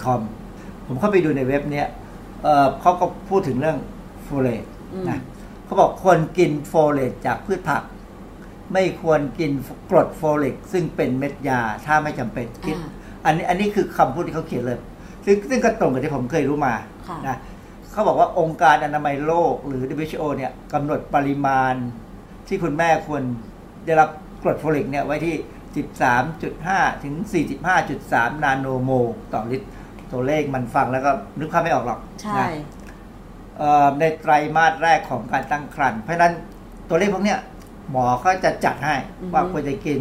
[0.04, 0.22] com
[0.86, 1.86] ผมเข้าไปดูในเว็บเนี้ย
[2.42, 3.78] เอ่อเขาก็พูดถึงเรื่อง
[4.22, 5.18] โฟเลตอืมนะ
[5.64, 7.82] เขาบอกควรกินโฟเลตจากพืชผัก
[8.72, 9.50] ไม่ควรกิน
[9.90, 12.90] กรดโฟลิกซึ่งเป็นเม็ดยาถ้าไม่จำเป็นคิดอ่า
[13.24, 14.78] อันนี้อันนี้คือคำพูดที่เขาเขียนเลย
[15.24, 16.74] ซึ่งซึ่งก็ตรงกับที่ผมเคยรู้มา
[17.08, 17.36] ค่ะนะ
[17.92, 21.74] เขาบอกว่าองค์การอนามัยโลกหรือ WHO เนี่ยกำหนดปริมาณ
[22.48, 23.22] ที่คุณแม่ควร
[23.84, 24.08] ได้รับ
[24.42, 25.34] กรดโฟลิกเนี่ยไว้ที่
[26.18, 27.14] 13.5 ถึง
[27.78, 29.66] 45.3 นาโนโมลต่อลิตร
[30.14, 32.46] ตัวเลขมันฟังแล้วก็นึกภาพไม่ออกหรอกใช่นะ
[33.58, 36.32] เอ่อในไตรมาสแรกของการตั้งครรภ์เพราะฉะนั้น
[36.88, 37.38] ตัวเลขพวกเนี้ย
[37.90, 40.00] หมอก็จะจัดให้อือฮึว่าควรจะกิน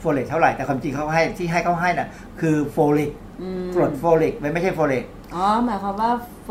[0.00, 2.08] โฟเลตเท่าไหร่ แต่ความจริงเขาให้ที่ให้เขาให้น่ะ
[2.40, 3.10] คือโฟลิก
[3.42, 6.10] อืมกรดโฟลิกไม่ใช่โฟเลตอ๋อหมายความว่า
[6.42, 6.48] โฟ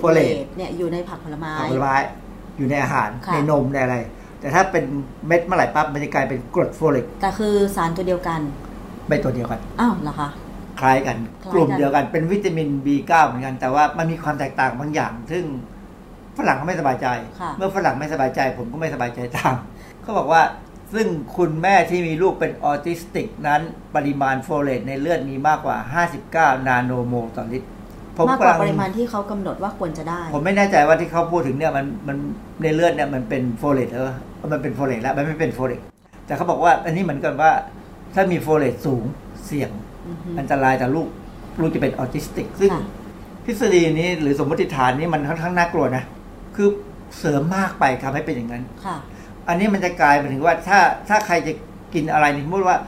[0.00, 1.96] โฟเลตเนี่ยอยู่ในผักผลไม้ผักผลไม้
[2.56, 3.96] อยู่ในอาหารค่ะในนมในอะไร
[4.40, 4.84] แต่ถ้าเป็น
[5.26, 8.40] เม็ดเมื่อไหร่ปั๊บมันจะกลายเป็นกรดโฟลิกแต่คือสารตัวเดียวกัน
[9.08, 10.28] ไม่ตัวเดียวกันอ้าวเหรอคะ
[10.80, 15.44] คล้ายกันคล้ายกัน กลุ่มเดียวกันเป็นวิตามิน B9 เหมือนกัน แต่ว่ามันมีความแตกต่างบางอย่าง ซึ่ง
[16.38, 17.06] ฝรั่งเขาไม่สบายใจ
[17.40, 19.54] ค่ะเมื่อฝรั่งไม่สบายใจ ผมก็ไม่สบายใจตาม
[20.02, 20.42] เขาบอกว่า
[20.94, 21.06] ซึ่ง
[21.36, 23.60] คุณแม่ที่มีลูกเป็นออทิสติกนั้น
[23.94, 25.76] ปริมาณโฟเลตในเลือดมีมากกว่า
[26.18, 27.68] 59 นาโนโมลต่อลิตร
[28.16, 32.16] ผมกำลัง มากกว่าปริมาณที่เขากำหนดว่าควรจะได้ ผมไม่แน่ใจว่าที่เขาพูดถึงเนี่ยมันมัน
[32.62, 34.14] ในเลือดเนี่ยมันเป็นโฟเลตหรือว่า
[34.52, 35.80] มันเป็นโฟเลตแล้วมันไม่เป็นโฟเลต
[36.26, 37.50] แต่เขาบอกว่าอันนี้เหมือนกันว่า
[38.14, 39.04] ถ้ามีโฟเลตสูง
[39.46, 39.70] เสี่ยง
[40.08, 41.08] อือฮึอันตรายต่อลูก
[41.60, 42.82] ลูกจะเป็นออทิสติก ซึ่งค่ะ
[43.44, 46.04] ทฤษฎีนี้หรือสมมติฐานนี้มันค่อนข้างน่ากลัวนะ
[46.56, 46.68] คือ
[47.18, 48.96] เสริมมากไปทำให้เป็นอย่างนั้นค่ะ
[49.48, 50.78] อันนี้มันจะกลายไปถึงว่าถ้า
[51.08, 51.52] ถ้าใครจะ
[51.94, 52.78] กินอะไรนี่สมมติว่า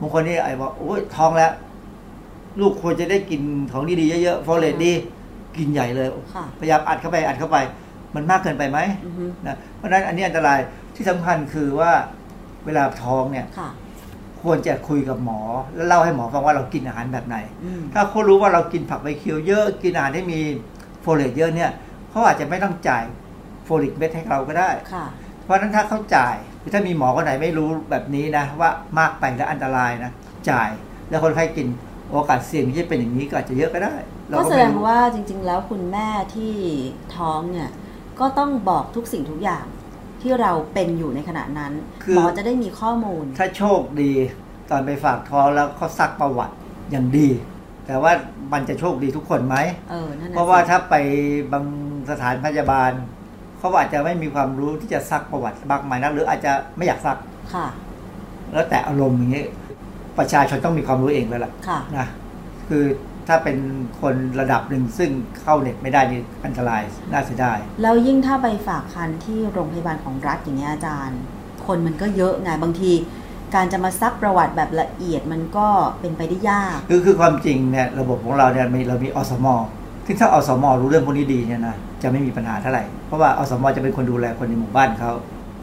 [0.00, 1.52] บางคนนี่ไอ้บอกโอ้ยท้องแล้ว
[2.60, 3.42] ลูกควรจะได้กิน
[3.72, 4.92] ของดีๆเยอะๆโฟเลตดี
[5.58, 7.58] กินใหญ่เลยค่ะพยายามอัดเข้าไปอัดเข้าไป
[8.14, 10.58] มันมากเกินไปไหมอือฮึนะเพราะฉะนั้นอันนี้อันตราย
[10.94, 11.92] ที่สำคัญคือว่า
[12.66, 13.46] เวลาท้องเนี่ย
[14.46, 15.40] ค่ะควรจะคุยกับหมอ
[15.74, 20.40] แล้วเล่าให้หมอฟังว่าเรากินอาหารแบบไหนอืมถ้าเขารู้ว่าเรากินผักใบเขียวเยอะกินอาหารที่มี
[21.02, 21.70] โฟเลตเยอะเนี่ย
[22.10, 23.04] เขาอาจจะไม่ต้องจ่าย
[23.64, 25.06] โฟลิกเม็ดให้เราก็ได้ค่ะ
[25.44, 30.10] เพราะฉะนั้นถ้าเขาจ่ายหรือถ้ามีหมอคนไหนไม่รู้แบบนี้นะ ว่ามากไปและอันตรายนะ
[30.50, 30.68] จ่าย
[31.10, 31.66] แล้วคนไข้กิน
[32.10, 33.94] โอกาสเสี่ยงที่จะเป็นอย่างนี้ก็อาจจะเยอะก็ได้
[34.28, 36.54] เราก็ก็ไม่รู้ แสดงว่าจริง ๆ แล้วคุณแม่ที่
[37.16, 37.70] ท้องเนี่ย
[38.20, 39.64] ก็ต้องบอกทุกสิ่งทุกอย่าง
[40.26, 41.72] ที่เราเป็นอยู่ในขณะนั้น
[42.14, 44.12] หมอจะได้มีข้อมูล ถ้าโชคดี
[44.70, 46.54] ตอนไปฝากท้องแล้วเขาซักประวัติ
[46.90, 47.28] อย่างดี
[47.86, 48.12] แต่ว่า
[48.52, 49.56] มันจะโชคดีทุกคนไหม
[49.90, 50.94] เออนั่นน่ะเพราะว่าสิถ้าไป
[51.52, 51.64] บาง
[52.10, 52.90] สถานพยาบาล
[53.58, 57.16] เขาอาจจะไม่มีความรู้ที่จะซักประวัติมากมายนักหรืออาจจะไม่อยากซัก
[57.54, 57.66] ค่ะ
[58.52, 59.44] แล้วแต่อารมณ์อย่างนี้
[60.18, 62.06] ประชาชนต้องมีความรู้เองแล้วล่ะค่ะนะ
[62.68, 62.84] คือ
[63.28, 63.56] ถ้าเป็น
[64.00, 65.10] คนระดับหนึ่งซึ่ง
[65.40, 71.20] เข้าเน็ตไม่ได้นี่อันตรายน่าเสียดายแล้วยิ่งถ้าไปฝากคันที่โรงพยาบาลของรัฐอย่างเงี้ยอาจารย์
[71.66, 72.92] คนมันก็เยอะไงบางที
[73.54, 75.68] การจะมาซักประวัติแบบละเอียดมันก็
[76.00, 79.46] เป็นไปได้ยากคือคือความจริงเนี่ยระบบของเราเนี่ยมีเรามีอสม
[80.06, 85.12] ซึ่งถ้าอสมรู้เรื่องพวกนี้ดีเนี่ยนะจะไม่มีปัญหาเท่าไหร่เพราะว่าอสมจะเป็นคนดูแลคนในหมู่บ้านเขา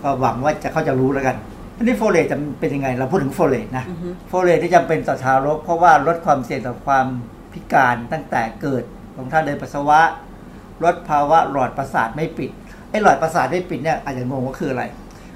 [0.03, 1.35] ก็หวังว่าจะเขาจะรู้แล้วกัน
[1.77, 7.05] ทีนี้โฟเลตจะเป็นยังไง เราพูดถึงโฟเลตนะอือฮึโฟเลตที่จำเป็นต่อทารก เพราะว่าลดความเสี่ยงต่อความ
[7.53, 8.83] พิการตั้งแต่เกิด
[9.15, 10.01] ของทางเดินปัสสาวะ
[10.83, 12.51] ลดภาวะหลอดประสาทไม่ปิด
[12.89, 14.83] ไอ้หลอดประสาทไม่ปิดเนี่ยอาจจะงงว่าคืออะไร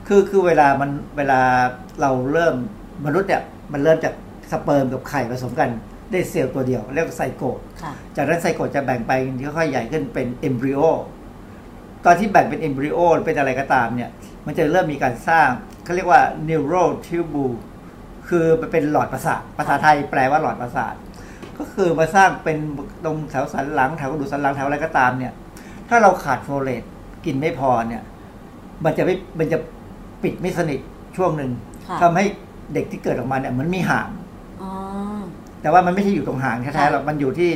[0.07, 1.41] คือคือเวลามันเวลา
[2.01, 2.55] เราเริ่ม
[3.05, 3.41] มนุษย์เนี่ย
[3.73, 4.13] มันเริ่มจาก
[4.51, 5.69] สเปิร์มกับไข่ผสมกัน
[6.11, 9.11] ได้เซลล์ตัวเดียวเรียกว่าไซโกตค่ะจากนั้นไซโกตจะแบ่งไป
[9.57, 10.81] ค่อยๆใหญ่ขึ้นเป็นเอมบริโอ
[12.05, 14.09] ตอนที่แบ่งเป็นเอมบริโอเป็นอะไรก็ตามเนี่ย
[14.45, 15.47] มันจะเริ่มมีการสร้าง
[15.83, 17.57] เขาเรียกว่า neural tubule
[18.29, 20.93] คือมันเป็นหลอดประสาทภาษาไทยแปลว่าหลอดประสาท
[21.57, 22.57] ก็คือมาสร้างเป็น
[23.05, 25.33] ตรงแถวสันหลังแถวกระดูกสันหลังแถวอะไรก็ตามเนี่ย
[25.89, 26.83] ถ้าเราขาดโฟเลต
[27.25, 28.03] กินไม่พอเนี่ย
[28.85, 29.57] มันจะไม่มันจะ
[30.23, 30.79] ปิดไม่สนิท
[31.17, 31.51] ช่วงหนึ่ง
[31.87, 32.25] ค่ะทำให้
[32.73, 34.09] เด็กที่เกิดออกมาเนี่ยเหมือนมีหาง
[34.61, 34.71] อ๋อ
[35.61, 37.49] แต่ว่ามันไม่ใช่อยู่ตรงหางแท้ค่ะๆหรอกมันอยู่ที่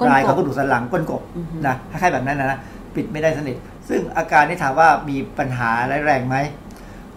[0.00, 2.58] ก้นกบปลายของกระดูกสันหลังก้นกบอือฮึนะคล้ายๆแบบนั้นนะนะ
[2.94, 3.56] ปิดไม่ได้สนิท
[3.88, 6.36] ซึ่งอาการนี้ถามว่ามีปัญหาร้ายแรงไหม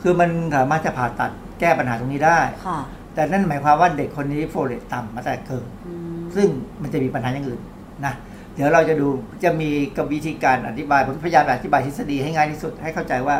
[0.01, 2.80] คือมันสามารถจะผ่าตัดแก้ปัญหาตรงนี้ได้ค่ะ
[3.13, 6.02] แต่นั่นหมายความว่าเด็กคนนี้โฟเลตต่ำมาแต่เกิดอืม
[6.36, 6.47] ซึ่ง
[6.81, 7.61] มันจะมีปัญหาอย่างอื่น
[8.05, 8.13] นะ
[8.55, 9.07] เดี๋ยวเราจะดู
[9.43, 13.36] จะมีกับวิธีการอธิบายผมพยายามอธิบายทฤษฎีให้ง่ายที่สุดให้เข้าใจว่า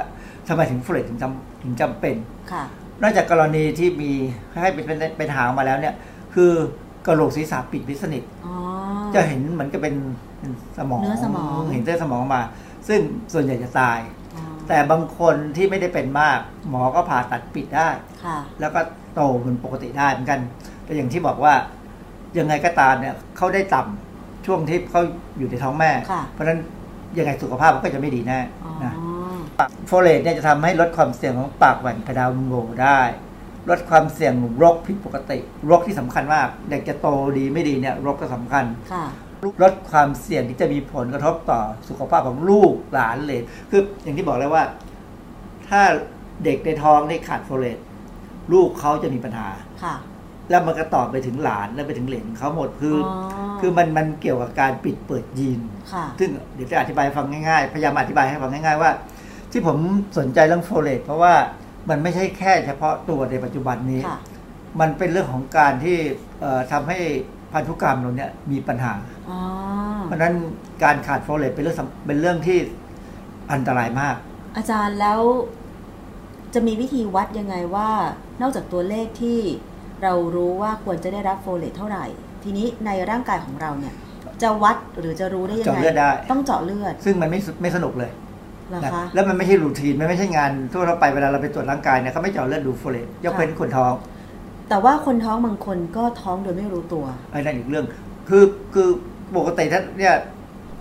[0.48, 2.16] ทำไมถึงโฟเลตถึงจำถึงจำเป็น
[2.52, 2.64] ค่ะ
[3.02, 4.12] นอกจากกรณีที่มี
[4.62, 5.94] ให้เป็นเป็นเป็นหางมาแล้วเนี่ย
[6.34, 6.52] คือ
[7.08, 8.56] กระโหลกศีรษะปิดไม่สนิทอ๋อ
[9.16, 9.96] จะเห็นเหมือนกับเป็น
[10.40, 12.42] เป็นสมองเนื้อสมองเห็นเส้นสมองมา
[12.88, 13.00] ซึ่ง
[13.34, 14.00] ส่วนใหญ่จะตาย
[14.36, 16.40] อ๋อแต่บางคนที่ไม่ได้เป็นมาก
[16.70, 17.90] หมอก็ผ่าตัดปิดได้
[18.24, 18.80] ค่ะแล้วก็
[19.16, 20.40] โตเหมือนปกติได้เหมือนกัน
[20.86, 21.54] แต่อย่างที่บอกว่า
[22.38, 25.02] ยังไงก็ตามเนี่ยเขาได้ต่ำช่วงที่เขา
[25.38, 26.60] อยู่ในท้องแม่ค่ะเพราะฉะนั้น
[27.18, 28.94] ยังไงสุขภาพเขาก็จะไม่ดีแน่อ๋อนะ
[29.88, 32.54] โฟเลตเนี่ยจะทำให้ลดความเสี่ยงของปากแหว่งกระดาวโหว
[32.84, 33.02] ได้
[33.70, 37.08] ลดความเสี่ยงโรคผิดปกติโรคที่สำคัญมาก เด็กจะโต
[37.38, 39.06] ดีไม่ดีเนี่ยโรคก็สำคัญค่ะ
[39.64, 44.64] ลดความเสี่ยงที่จะมีผลกระทบต่อสุขภาพของลูกหลานเหลนคืออย่างที่บอกแล้วว่า
[45.70, 45.82] ถ้า
[46.44, 47.78] เด็กในท้องได้ขาดโฟเลต
[48.54, 49.48] ลูกเขาจะมีปัญหา
[49.84, 49.96] ค่ะ
[50.50, 55.60] แล้วมันก็ต่อไปถึงหลานแล้วไปถึงเหลนเขาหมดคือออคือมันมันเกี่ยวกับการปิดเปิดยีน
[55.94, 58.92] ค่ะ ซึ่งเดี๋ยวจะอธิบายให้ฟังง่ายๆ พยายามอธิบายให้ฟังง่าย ๆ ว่า
[59.52, 59.78] ที่ผม
[60.18, 61.34] สนใจเรื่องโฟเลตเพราะว่า
[61.90, 64.18] มันไม่ใช่แค่เฉพาะตัวในปัจจุบันนี้ ค่ะ
[64.80, 65.98] มันเป็นเรื่องของการที่
[66.40, 66.98] เอ่อทำให้
[67.54, 68.94] พันธุกรรมเราเนี่ยมีปัญหา
[69.30, 69.40] อ๋อ
[70.06, 70.36] เพราะฉะนั้น
[70.84, 72.58] การขาดโฟเลตเป็นเรื่องสำเป็นเรื่องที่
[73.52, 74.16] อันตรายมาก
[74.58, 75.20] อาจารย์แล้ว
[76.54, 77.90] จะมีวิธีวัดยังไงว่า
[78.42, 79.40] นอกจากตัวเลขที่
[80.04, 82.06] เรารู้ว่าควรจะได้รับโฟเลตเท่าไหร่
[82.44, 83.94] ทีนี้ในร่างกายของเราเนี่ย
[84.42, 88.12] จะวัดหรือจะรู้ได้ยังไงเจาะเลือดได้ ต้องเจาะเลือด ซึ่งมันไม่สุไม่สนุกเลย
[88.70, 93.94] เหรอนะคะแล้วมันไม่ใช่ routine มันไม่ใช่งานทั่วไปเวลาเราไปตรวจร่างกายเนี่ยเขาไม่เจาะเลือดดูโฟเลตยกเว้นคนท้อง
[94.70, 97.86] แต่ว่าคนท้องบางคนก็ท้องโดยไม่รู้ตัวไอ้นั่นอีกเรื่อง
[98.30, 98.44] คือ
[98.74, 98.88] คือ
[99.38, 100.14] ปกติถ้าเนี่ย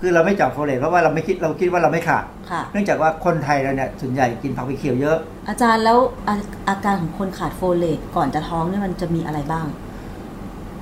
[0.04, 5.98] คือเราไม่เจาะโฟเลตเพราะว่าเราไม่คิดเราคิดว่าเราไม่ขาดค่ะเนื่องจากว่าคนไทยเราเนี่ยส่วนใหญ่กินผักใบเขียวเยอะ อาจารย์แล้ว
[6.28, 6.34] อา
[6.68, 9.66] อาการของคนขาดโฟเลตก่อนจะท้องเนี่ยมันจะมีอะไรบ้าง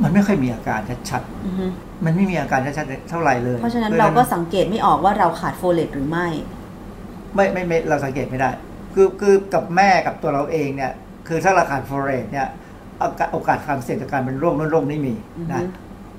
[0.03, 6.29] มันไม่ค่อยมีอาการชัดอือฮึๆมันไม่มีอาการชัดๆเท่าไหร่เลย เพราะฉะนั้นเราก็สังเกตไม่ออกว่าเราขาดโฟเลตหรือไม่
[7.35, 8.51] ไม่ไม่ไม่เราสังเกตไม่ได้
[8.95, 10.93] คือคือกับแม่กับตัวเราเองเนี่ย
[11.29, 12.49] คือถ้าเราขาดโฟเลตเนี่ย
[12.99, 15.63] โอกาสโอกาสความเสี่ยงจากการเป็นโรคนู้นโรคนี้มีอือฮึนะ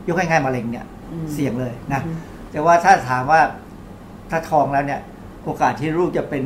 [0.07, 2.17] ยกง่ายๆมะเร็งเนี่ยอืมเสี่ยงเลยนะอืม
[2.51, 3.41] แต่ว่าถ้าถามว่า
[4.31, 5.01] ถ้าท้องแล้วเนี่ย
[5.43, 6.45] โอกาสที่ลูกจะเป็น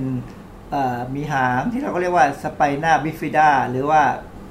[0.71, 4.01] เอ่อมีหางที่เราก็เรียกว่า spina bifida หรือว่า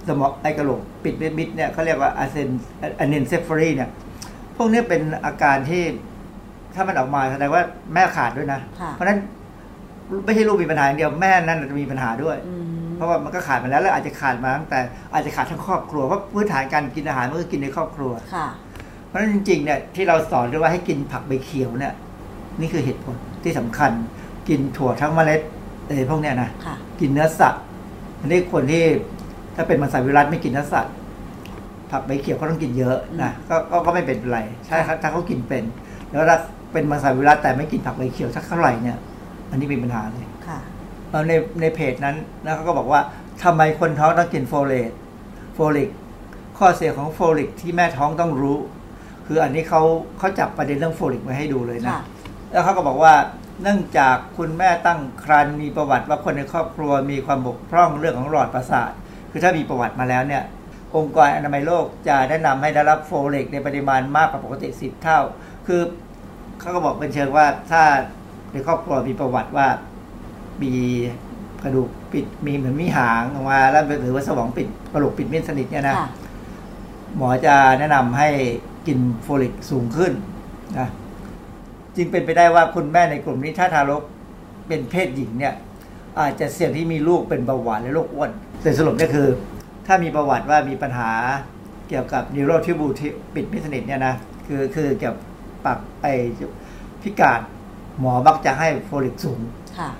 [0.08, 3.90] สมองไอ้กะโหลกปิดไม่มิดๆเนี่ยเขาเรียกว่า anencephaly เนี่ย
[4.56, 5.82] พวกนี้เป็นอาการที่
[6.74, 7.62] ถ้ามันออกมาแสดงว่า
[7.94, 9.18] แม่ขาดด้วยนะค่ะเพราะฉะนั้น
[10.24, 14.78] ไม่ใช่ลูกมีปัญหาอย่างเดียวแม่นั่นจะมีปัญหาด้วยอืมเพราะว่ามันก็ขาดมาแล้วแล้วอาจจะขาดมาตั้งแต่
[15.14, 18.73] อาจจะขาดทั้งครอบครัวเพราะพื้นฐานการกินอาหารมันก็กินในครอบครัวค่ะเพ
[19.14, 21.94] ราะฉะนั้นจริงๆเนี่ยที่เราสอนด้วยว่าให้กินผักใบเขียวเนี่ย
[22.60, 23.90] นี่คือเหตุผลที่สำคัญ
[24.48, 25.40] กินถั่วทั้งเมล็ด
[25.88, 27.62] เออพวกเนี้ยนะค่ะกินเนื้อสัตว์
[28.20, 28.84] อันนี้คนที่
[29.54, 30.94] ถ้าเป็นมังสวิรัตไม่กินเนื้อสัตว์
[31.90, 35.64] ผักใบเขียวเขาต้องกินเยอะนะก็ก็ก็ไม่เป็นไรใช่ครับถ้าเขากินเป็น
[36.10, 36.38] แล้วถ้า
[36.72, 38.98] เป็นมังสวิรัติแต่ไม่กินผักใบเขียวสักเท่าไหร่เนี่ย
[39.50, 40.58] อันนี้มีปัญหาเลยค่ะ
[41.10, 43.00] เอาในในเพจนั้นนะเขาก็บอกว่า
[43.42, 44.90] ทำไมคนท้องต้องกินโฟเลต
[45.54, 45.90] โฟลิก
[46.58, 48.58] ข้อเสียของโฟลิกที่แม่ท้องต้องรู้
[49.26, 49.82] คืออันนี้เขา
[50.18, 52.02] เขาจับประเด็นเรื่องโฟลิกมาให้ดูเลยนะค่ะ
[52.52, 53.14] แล้วเขาก็บอกว่า
[53.62, 58.90] เนื่องจากคุณแม่ตั้งครรภ์มีประวัติว่าคนในครอบครัวมีความบกพร่องเรื่องของหลอดประสาท
[59.30, 60.42] คือถ้ามีประวัติมาแล้วเนี่ย
[60.96, 65.20] องค์กรอนามัยโลกจะแนะนำให้ได้รับโฟลิกในปริมาณมากกว่าปกติ 10 เท่า
[65.66, 65.80] คือ
[66.60, 67.82] เขาก็บอกเป็นเชิงว่าถ้า
[68.52, 69.68] ในครอบครัวมีประวัติว่า
[70.62, 70.74] มี
[71.62, 76.08] กระดูกปิดมีเหมือนมีหางออกมาแล้วหรือว่าสมองปิดกะโหลกปิดไม่สนิทเนี่ยนะค่ะ
[77.16, 78.28] หมอจะแนะนำให้
[78.86, 80.12] กินโฟลิกสูงขึ้น
[80.78, 80.88] นะ
[81.96, 84.02] จึงเป็นไปได้ว่าคุณแม่ในกลุ่มนี้ถ้าทารก
[84.68, 85.54] เป็นเพศหญิงเนี่ย
[86.18, 88.30] อาจจะเสี่ยงที่มีลูกเป็นเบาหวานและโรคอ้วน
[88.62, 89.28] แต่สรุปเนี่ยคือ
[89.86, 91.10] ถ้ามีประวัติว่ามีปัญหา
[91.88, 94.14] เกี่ยวกับนิวโรทิบูที่ปิดไม่สนิทเนี่ยนะ
[94.46, 95.22] คือคือเกี่ยวกับ
[95.64, 96.06] ปากไอ
[97.02, 97.40] พิการ
[98.00, 99.40] หมอมักจะให้โฟลิกสูง
[99.78, 99.90] ค่ะ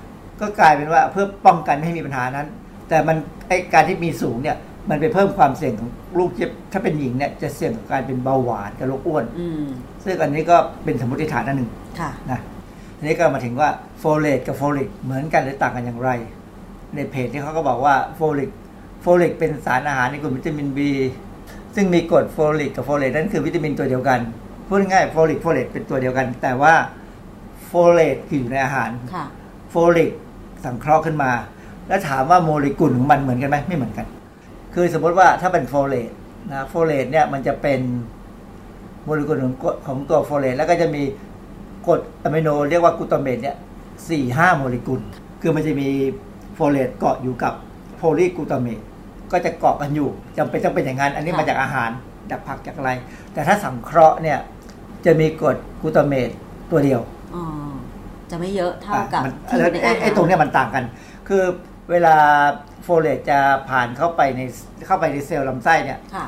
[0.41, 2.49] ก็กลายเป็นว่าเพื่อป้องกันไม่ให้มีปัญหานั้น
[2.89, 3.17] แต่มัน
[3.49, 4.57] ไอการที่มีสูงเนี่ย
[4.91, 9.67] มันไปเพิ่มความเสี่ยงของลูกที่ถ้าเป็นหญิงเนี่ยจะเสี่ยงกับการเป็นเบาหวานกับโรคอ้วนอืม
[10.05, 11.71] ซึ่งอันนี้ก็เป็นสมมติฐานอันหนึ่ง
[12.01, 12.41] ค่ะนะ
[12.97, 13.69] ทีนี้ก็มาถึงว่า
[13.99, 16.11] โฟเลตกับโฟลิกเหมือนกันหรือต่างกันอย่างไร
[16.95, 18.51] ในเพจที่เขาก็บอกว่าโฟลิก
[19.01, 20.79] โฟลิกเป็นสารอาหารในกลุ่มวิตามิน B
[21.75, 24.21] ซึ่งมีกรดโฟลิกกับโฟเลตนั่นคือวิตามินตัวเดียวกัน
[24.67, 26.75] พูดง่ายๆโฟลิกโฟเลตเป็นตัวเดียวกัน แต่ว่า
[27.67, 29.25] โฟเลตคืออยู่ในอาหารค่ะ
[29.71, 30.11] โฟลิก
[30.65, 31.31] สังเคราะห์ขึ้นมา
[31.89, 34.07] แล้วถามว่าโมเลกุลของมันเหมือนกันไหมไม่เหมือนกัน
[34.75, 36.11] คือสมมติว่าถ้าเป็นโฟเลต
[36.53, 37.81] นะโฟเลตเนี่ยมันจะเป็น
[39.05, 41.03] โมเลกุลของกรดของตัวโฟเลตแล้วก็จะมี
[41.87, 43.57] กรดอะมิโนเรียกว่ากลูตาเมตเนี่ย
[44.09, 45.01] สี่ห้าโมเลกุล
[45.41, 45.89] คือมันจะมี
[46.55, 47.55] โฟเลตเกาะอยู่กับ
[47.97, 48.81] polyglutamate
[49.33, 50.09] ก็จะเกาะกันอยู่
[50.39, 51.91] จำเป็นต้องเป็นอย่างนั้น อันนี้ค่ะมาจากอาหาร
[52.31, 52.91] จากผักจากอะไร
[53.33, 54.39] แต่ถ้าสังเคราะห์เนี่ย
[55.07, 56.31] จะมีกรดกลูตาเมต
[56.71, 57.01] ตัวเดียว
[57.35, 57.43] อ๋อ
[58.31, 60.85] จะไม่เยอะเท่ากับอะมันที่แล้วในไอ้อาหารไอ้ตรงเนี้ยมันต่างกัน
[61.29, 61.43] คือ
[61.91, 62.17] เวลา
[62.83, 64.41] โฟเลตจะผ่านเข้าไปใน
[64.87, 66.27] เข้าไปในเซลล์ลำไส้เนี่ยค่ะ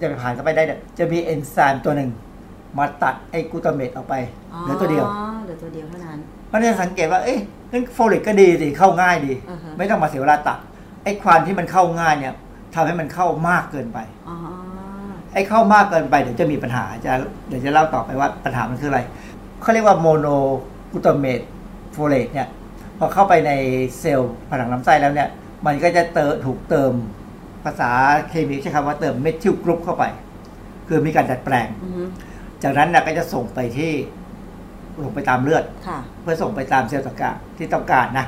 [0.00, 2.10] จะไปผ่านเข้าไปได้เนี่ยจะมีเอนไซม์ตัวหนึ่ง
[2.78, 4.14] มาตัดไอ้กลูตาเมตออกไป
[4.60, 7.38] เหลือตัวเดียวอ๋อเหลือตัวเดียวเท่านั้นเพราะฉะนั้นสังเกตว่าเอ๊ะ
[7.72, 10.58] งั้นโฟเลตก็ดีสิเข้าง่ายดีอือฮะไม่ต้องมาเสียเวลาตัด
[11.04, 12.34] ไอ้ความที่มันเข้าง่ายเนี่ย
[12.74, 13.98] ทำให้มันเข้ามากเกินไป
[14.28, 14.36] อ๋อ
[15.32, 17.12] ไอ้เข้ามากเกินไปเดี๋ยวจะมีปัญหาจะ
[17.48, 19.00] เดี๋ยวจะเล่าต่อไปว่าปัญหามันคืออะไร
[19.62, 20.26] เขาเรียกว่า mono
[20.92, 21.40] glutamate
[21.92, 22.48] folate เนี่ย
[23.00, 23.52] พอเข้าไปใน
[24.00, 25.28] เซลล์ผนังลำไส้แล้วเนี่ย
[25.66, 26.92] มันก็จะเติมถูกเติม
[27.64, 27.90] ภาษา
[28.28, 30.04] เคมีใช้คำว่าเติม methyl group เข้าไป
[30.88, 32.02] คือมีการดัดแปลงอือฮึ
[32.62, 33.92] จากนั้นนะก็จะส่งไปที่
[35.02, 38.26] ลงไปตามเลือดค่ะเพื่อส่งไปตามเซลล์ต่างๆที่ต้องการนะ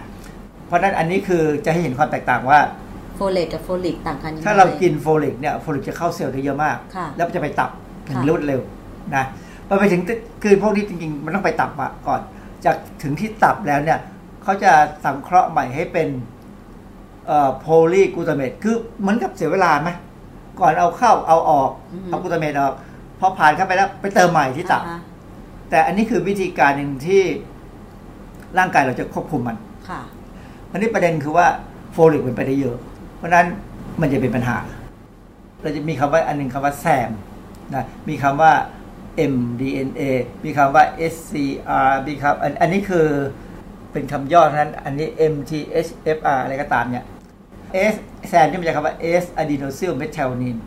[0.67, 2.61] เพราะฉะนั้นอันนี้คือจะให้เห็นความแตกต่างว่า
[3.17, 7.71] โฟเลตกับโฟลิกต่างกันยังไงถ้าเรากินโฟลิกเนี่ยโฟลิกจะเข้าเซลล์ได้เยอะมากค่ะแล้วมันจะไปตับ
[8.07, 8.61] อย่างค่ะรวดเร็ว
[9.17, 9.25] นะ
[9.69, 10.03] พอไปถึง
[10.43, 12.21] คือพวกนี้จริงๆ มันต้องไปตับมาก่อน
[12.65, 13.99] จากถึงที่ตับแล้วเนี่ย
[14.43, 14.73] เขาจะ
[15.05, 16.09] สังเคราะห์ใหม่ให้เป็น
[17.27, 19.91] เอ่อ polyglutamate คือเหมือนกับเสียเวลาไหม
[20.61, 22.75] ก่อนเอาเข้าเอาออกอือฮึเอากลูตาเมตออก
[23.21, 25.01] พอผ่านเข้าไปแล้วไปเติมใหม่ที่ตับอ่าฮะ
[25.71, 27.23] แต่อันนี้คือวิธีการหนึ่งที่
[28.59, 29.57] ร่างกายเราจะควบคุมมัน
[29.89, 30.01] ค่ะ
[30.71, 31.47] อันนี้ประเด็นคือว่า
[31.93, 32.77] โฟลิกเป็นไปได้เยอะ
[33.17, 33.47] เพราะฉะนั้น
[34.01, 34.57] มันจะเป็นปัญหา
[35.63, 37.11] เราจะมีคำว่าอันหนึงคำว่า SAM
[37.75, 38.53] นะมีคำว่า
[39.33, 40.03] mDNA
[40.45, 40.85] มีคำว่า
[41.15, 43.07] SCR มีคำอันอันนี้คือ
[43.93, 47.05] เป็นคำย่อเท่านั้น อันนี้ MTHFR อะไรก็ตามเนี่ย
[47.93, 47.95] S
[48.29, 50.59] แซมนี่มันจะคำว่า S adenosine methionine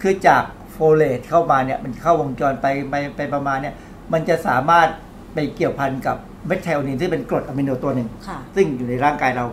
[0.00, 3.74] คือจากโฟเลตเข้ามาเนี่ย มันเข้าวงจรไปไปไปประมาณเนี่ย
[4.12, 4.88] มันจะสามารถ
[5.34, 6.16] ไปเกี่ยวพันกับ
[6.46, 9.46] เมทไทโอนินที่งเป็นกรดอะมิโนตัวหนึ่งค่ะซึ่งอยู่ในร่างกายเรา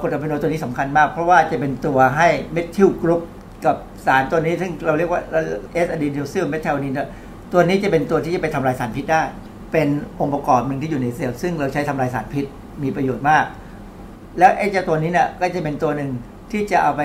[0.00, 3.20] กรดอะมิโนตัวนี้สำคัญมาก เพราะว่าจะเป็นตัวให้ methyl group
[3.64, 5.20] กับสารตัวนี้ ซึ่งเราเรียกว่า
[5.72, 6.94] S-adenosylmethionine
[7.52, 9.22] ตัวนี้จะเป็นตัวที่จะไปทำลายสารพิษได้
[9.72, 9.88] เป็น
[10.20, 12.44] องค์ประกอบหนึ่งที่อยู่ในเซลล์ซึ่งเราใช้ทำลายสารพิษ
[12.82, 13.44] มีประโยชน์มาก
[14.38, 16.10] แล้วไอ้เจ้าตัวนี้เนี่ยก็จะเป็นตัวหนึ่ง
[16.50, 17.02] ที่จะเอาไป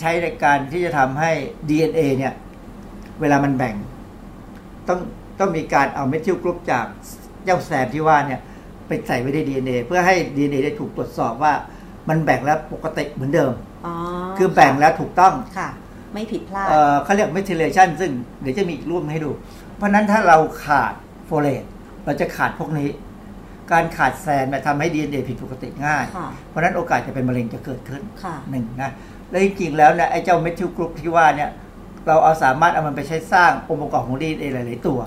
[0.00, 1.30] ใช้ในการที่จะทำให้
[1.68, 2.32] DNA เนี่ย
[3.20, 3.74] เวลามันแบ่ง
[4.88, 4.98] ต้อง
[5.40, 6.86] ต้องมีการเอา methyl group จาก
[7.44, 8.40] เจ้า SAM ที่ว่าเนี่ย
[8.86, 11.52] ไปใส่ไว้ใน DNA เพื่อให้ DNA ได้ถูกตรวจสอบว่า
[12.08, 13.52] มันแบ่งแล้วปกติเหมือนเดิม
[13.86, 13.94] อ๋อ
[14.38, 15.68] คือแบ่งแล้วถูกต้องค่ะ
[16.14, 19.30] ไม่ผิดพลาดเอ่อเขาเรียก methylation ซึ่งเดี๋ยวจะมีอีกรูปให้ดู
[19.76, 20.92] เพราะฉะนั้นถ้าเราขาด
[21.26, 21.64] โฟเลต
[22.04, 22.88] เราจะขาดพวกนี้
[23.72, 28.90] การขาด SAM เนี่ยทำให้ DNA ผิดปกติง่ายค่ะเพราะฉะนั้นโอกาสจะเป็นมะเร็งจะเกิดขึ้นค่ะหนึ่งนะ
[29.30, 31.50] แล้วจริงๆแล้วเนี่ยไอ้เจ้า methyl group ที่ว่าเนี่ย
[32.06, 35.00] เราเอาสามารถเอามันไปใช้สร้างองค์ประกอบของ DNA หลายๆตัว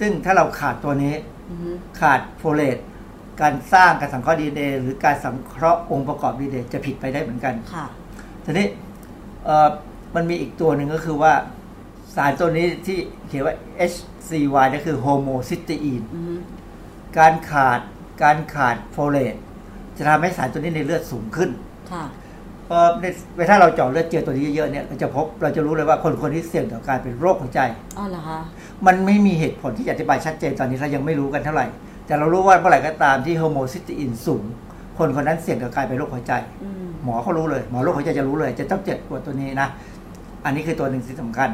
[0.00, 1.14] ซึ่งถ้าเราขาดตัวนี้
[1.50, 1.70] อือฮึ
[2.00, 2.78] ขาดโฟเลต
[3.40, 7.86] การสร้างการสังเคราะห์ DNA หรือการสังเคราะห์องค์ประกอบ DNA จะผิดไปได้เหมือนกันค่ะ
[8.44, 8.66] ทีนี้
[9.44, 9.68] เอ่อ
[10.14, 11.32] มันมีอีกตัวหนึ่งก็คือว่า
[12.14, 12.98] สารตัวนี้ที่
[13.28, 13.54] เขียนว่า
[13.92, 16.34] HCY นั่นคือโฮโมซิสเตอีนอือฮึ
[17.18, 17.80] การขาด
[18.22, 19.34] การขาดโฟเลต
[19.96, 21.50] จะทำให้สารตัวนี้ในเลือดสูงขึ้น
[21.92, 22.04] ค่ะ
[22.66, 23.04] เพราะใน
[23.36, 27.60] เวลาถ้าเราเจาะเลือดเจอตัวนี้เยอะๆเนี่ยเราจะพบเราจะรู้เลยว่าคนคนที่เสี่ยงต่อการเป็นโรคหัวใจ
[27.98, 28.38] อ๋อเหรอคะ
[28.86, 31.66] มันไม่มีเหตุผลที่จะอธิบายชัดเจนตอนนี้เรายังไม่รู้กันเท่าไหร่
[32.06, 34.44] แต่เรารู้ว่าเมื่อไหร่ก็ตามที่โฮโมซิสเตอีนสูง
[34.98, 36.32] คนคนนั้นเสี่ยงต่อการเป็นโรคหัวใจ
[36.62, 39.68] อืมหมอเขารู้เลย หมอโรคหัวใจจะรู้เลย จะต้องเจาะตรวจตัวนี้นะ
[40.44, 41.50] อันนี้คือตัวหนึ่งที่สำคัญ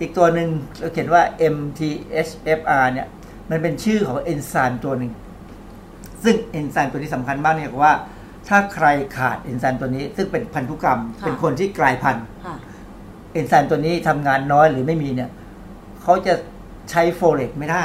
[0.00, 0.48] อีกตัวหนึ่ง
[0.80, 1.22] เราเขียนว่า
[1.54, 3.06] MTHFR เนี่ย
[3.50, 5.12] มันเป็นชื่อของเอนไซม์ตัวหนึ่ง
[6.24, 7.94] ซึ่งเอนไซม์ตัวนี้สำคัญมากเนี่ยว่า
[8.48, 8.86] ถ้าใคร
[9.16, 12.56] ขาดเอนไซม์ตัวนี้ ซึ่งเป็นพันธุกรรมค่ะเป็นคนที่กลายพันธุ์ค่ะ
[13.32, 15.30] เอนไซม์ตัวนี้ทำงานน้อยหรือไม่มีเนี่ย
[16.02, 16.34] เขาจะ
[16.90, 17.82] ใช้โฟเลตไม่ได้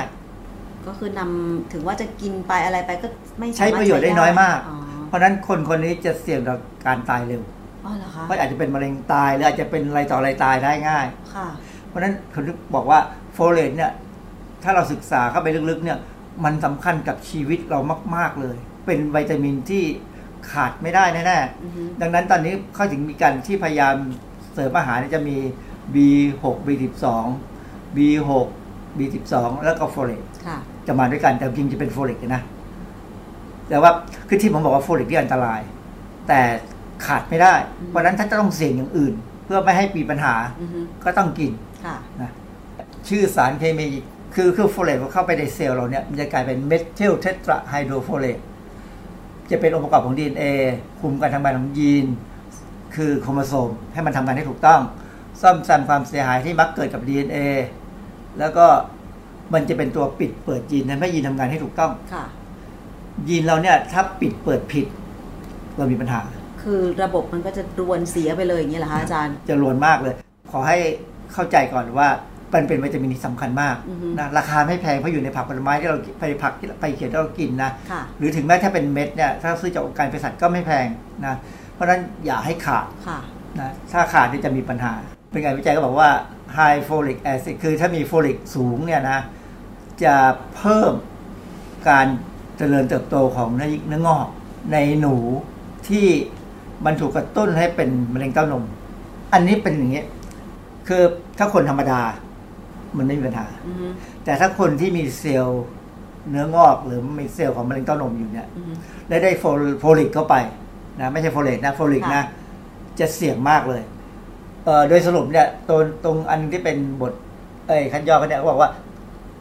[0.88, 3.08] ก็คือนำถึงว่าจะกินไปอะไรไปก็
[3.40, 7.42] ไม่สาใช้มารถประโยชน์ได้น้อยมากอ๋อเพราะฉะนั้นคนคนนี้จะเสี่ยงต่อการตายเร็ว
[7.86, 11.06] อ๋อเหรอคะเพราะอาจจะเป็นมะเร็งตายหรืออาจจะเป็นอะไรต่ออะไรตายได้ง่าย
[11.36, 11.48] ค่ะ
[11.94, 13.00] เพราะฉะนั้นผมถึงบอกว่า
[13.34, 13.92] โฟเลตเนี่ย
[14.64, 15.98] ถ้าเราศึกษาเข้าไปลึกๆเนี่ย
[16.44, 17.80] มันสำคัญกับชีวิตเรา
[18.16, 19.84] มาก ๆเลย เป็นวิตามินที่
[20.52, 23.96] ขาดไม่ได้แน่อือฮึๆดังนั้นตอนนี้เขาถึงมีการที่พยายาม
[24.54, 25.38] เสริมอาหารเนี่ยจะมี
[25.96, 27.06] B6 B12
[27.96, 28.30] B6
[28.98, 29.34] B12
[29.66, 32.42] แล้วก็โฟเลตค่ะจะมาด้วยกันแต่จริงๆจะเป็นโฟเลตนะ
[33.70, 33.92] แต่ว่า
[34.28, 35.62] คือที่ผมบอกว่าโฟเลตที่อันตราย
[36.28, 36.42] แต่
[37.06, 39.14] ขาดไม่ได้อืมเพราะฉะนั้นถ้าจะต้องเสี่ยงอย่างอื่น
[39.46, 41.73] เพื่อไม่ให้มีปัญหาอือฮึก็ต้องกินค่ะ
[42.22, 42.32] นะ
[43.08, 43.88] ชื่อสารเคมี
[44.36, 48.40] คือคือโฟเลตพอเข้าไปในเซลล์เราเนี่ยมันจะกลายเป็น methyltetrahydrofolate
[49.52, 50.44] จะเป็นองค์ประกอบของ DNA
[51.00, 52.06] คุมการทำงานของยีน
[52.96, 54.82] คือโครโมโซมให้มันทำงานให้ถูกต้อง
[55.42, 57.38] ซ่อมแซมความเสียหายที่มักเกิดกับ DNA
[58.40, 58.66] แล้วก็
[59.54, 62.26] มันจะเป็นตัวปิดเปิดยีนทำให้ยีนทำงานให้ถูกต้องค่ะ
[63.30, 64.86] ยีนเราเนี่ยถ้าปิดเปิดผิด
[65.78, 66.22] เรามีปัญหา
[66.62, 70.16] คือระบบมันก็จะรวนเสียไปเลยอย่างนี้เหรอคะอาจารย์ จะรวนมากเลย
[70.52, 70.78] ขอให้
[71.34, 72.10] เข้าใจก่อนว่า
[72.54, 80.88] มันเป็นวิตามินที่สำคัญมากอือฮึนะราคาไม่แพงเพราะอยู่ในผักผลไม้ที่เราไปผักที่ไปเขียนที่เรากินนะค่ะหรือถึงแม้ถ้าเป็นเม็ดเนี่ยถ้าซื้อจากองค์การเภสัชก็ไม่แพง
[81.26, 81.36] นะ
[81.74, 83.20] เพราะฉะนั้นอย่าให้ขาดค่ะ
[83.60, 84.94] นะถ้าขาดนี่จะมีปัญหา
[85.32, 86.10] เป็นงานวิจัยก็บอกว่า
[86.58, 89.20] high folic acid คือถ้ามีโฟลิกสูงเนี่ยนะ
[90.04, 90.16] จะ
[90.56, 90.94] เพิ่ม
[91.90, 92.08] การ
[92.58, 94.28] เจริญเติบโตของเนื้อเนื้องอก
[94.74, 95.16] ในหนู
[95.88, 96.08] ที่
[96.86, 98.64] มันถูกกระตุ้นให้เป็นมะเร็งเต้านม
[99.34, 100.04] อันนี้เป็นอย่างนี้
[100.88, 101.04] คือ
[101.38, 102.02] ถ้าคนธรรมดา
[102.98, 103.88] มันไม่มีปัญหาอือฮึ
[104.24, 105.64] แต่ถ้าคนที่มีเซลล์
[106.30, 108.74] เนื้องอกหรือมีเซลล์ของมะเร็งเต้านมอยู่เนี่ยอือฮึ
[109.08, 110.36] และได้โฟลโฟลิกเข้าไป
[111.00, 112.26] นะไม่ใช่โฟเลตนะโฟลิกค่ะนะ
[113.00, 113.82] จะเสี่ยงมากเลย
[114.66, 117.14] เอ่อโดยสรุปเนี่ยตรงตรงอันที่เป็นบท
[117.68, 118.70] เอ้ยคัดย่อเขาเนี่ยเขาบอกว่า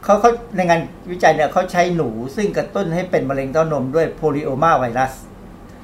[0.03, 0.79] เขาเขาในงาน
[1.11, 5.13] วิจัยเนี่ยเขาใช้หนูซึ่งกระตุ้นให้เป็นมะเร็งเต้านมด้วย polyomavirus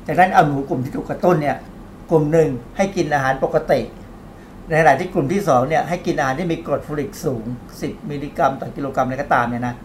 [0.08, 1.58] จากนั้นเอาหนูกลุ่มที่ถูกกระตุ้นเนี่ย
[2.12, 3.80] กลุ่มหนึ่งให้กินอาหารปกติ
[4.70, 7.46] ในขณะที่กลุ่มที่สองเนี่ยให้กินอาหารที่มีกรดโฟลิกสูง
[7.78, 9.76] 10 มิลลิกรัมต่อกิโลกรัมอะไรก็ตามเนี่ยนะ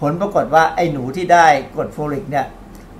[0.00, 2.46] ผลปรากฏว่าไอ้หนูที่ได้กรดโฟลิกเนี่ย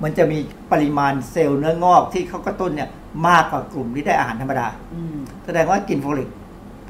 [0.02, 0.38] มันจะมี
[0.72, 2.88] ปริมาณเซลล์เนื้องอกที่เขากระตุ้นเนี่ย
[3.28, 6.28] มากกว่ากลุ่มที่ได้อาหารธรรมดาอืมแสดงว่ากินโฟลิก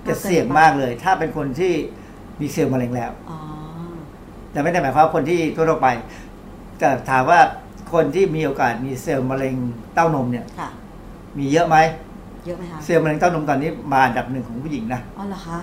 [0.09, 1.73] จะเสี่ยงมากเลย ถ้าเป็นคนที่
[2.41, 3.39] มีเซลล์มะเร็งแล้วอ๋อ
[4.53, 5.89] แต่ไม่ได้หมายความว่าคนที่ทั่วๆไป
[6.79, 7.41] แต่ถามว่า
[7.93, 9.55] คนที่มีโอกาสมีเซลล์มะเร็ง
[9.95, 10.69] เต้านมเนี่ยค่ะ
[11.39, 11.77] มีเยอะไหม
[12.45, 15.59] เยอะไหมคะเซลล์มะเร็งเต้านมตอนนี้มาอันดับหนึ่งของผู้หญิงนะอ๋อเหรอคะ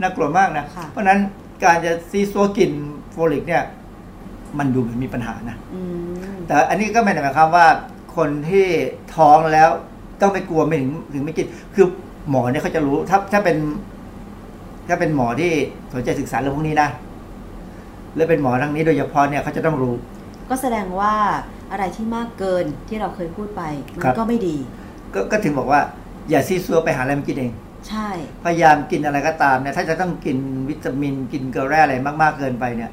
[0.00, 1.18] น่ากลัวมากนะค่ะเพราะฉะนั้น
[1.64, 2.70] การจะซี้ซั้วกิน
[3.10, 3.62] โฟลิกเนี่ย
[4.58, 5.80] มันดูเหมือนมีปัญหานะอื
[6.32, 7.66] มแต่อันนี้ก็ไม่ได้หมายความว่า
[8.16, 8.66] คนที่
[9.16, 9.68] ท้องแล้ว
[10.20, 11.86] ต้องไม่กลัวไม่ถึงถึงไม่กิน คือ
[12.30, 13.56] หมอเนี่ยเขาจะรู้ถ้าถ้าเป็น
[14.88, 15.52] ถ้าเป็นหมอที่
[15.92, 16.88] สนใจศึกษาเรื่องพวกนี้นะ
[18.16, 19.94] และเป็นหมอทางนี้โดยเฉพาะเนี่ยเขาจะต้องรู้
[20.50, 21.14] ก็แสดงว่า
[21.72, 23.62] อะไรที่มากเกินที่เราเคยพูดไป
[23.96, 24.56] มัครันบก็ไม่ดี
[25.14, 25.80] ก็ก็ถึงบอกว่า
[26.30, 27.52] อย่าซี้ซั้วไปหาอะไรมากินเอง
[27.88, 28.08] ใช่
[28.44, 30.38] พยายามกินอะไรก็ตามเนี่ยถ้าจะต้องกิน
[30.70, 32.90] วิตามินกินเกลือแร่อะไรมากๆเกินไปเนี่ย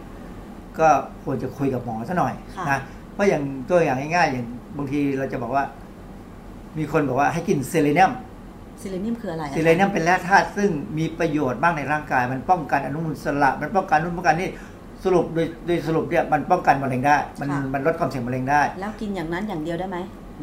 [0.79, 0.87] ก็
[1.23, 2.79] ควรจะคุยกับหมอซะหน่อยค่ะนะ
[3.13, 4.45] เพราะอย่างตัวอย่างง่ายๆอย่าง
[4.77, 5.63] บางทีเราจะบอกว่า
[6.77, 8.11] มีคนบอกว่าให้กินเซเลเนียม
[8.81, 14.49] ซิเลเนียมคืออะไรอะเซเลเนียมเป็นแร่ธาตุซึ่งมีประโยชน์มากในร่างกาย มันป้องกันอนุมูลอิสระ มันป้องกันนู่นป้องกันนี่
[15.03, 19.97] สรุปโดยโดยสรุปเนี่ยมันป้องกันมะเร็งได้ มันมันลดความเสี่ยงมะเร็งได้ แล้วกินอย่างนั้นอย่างเดียวได้ไหม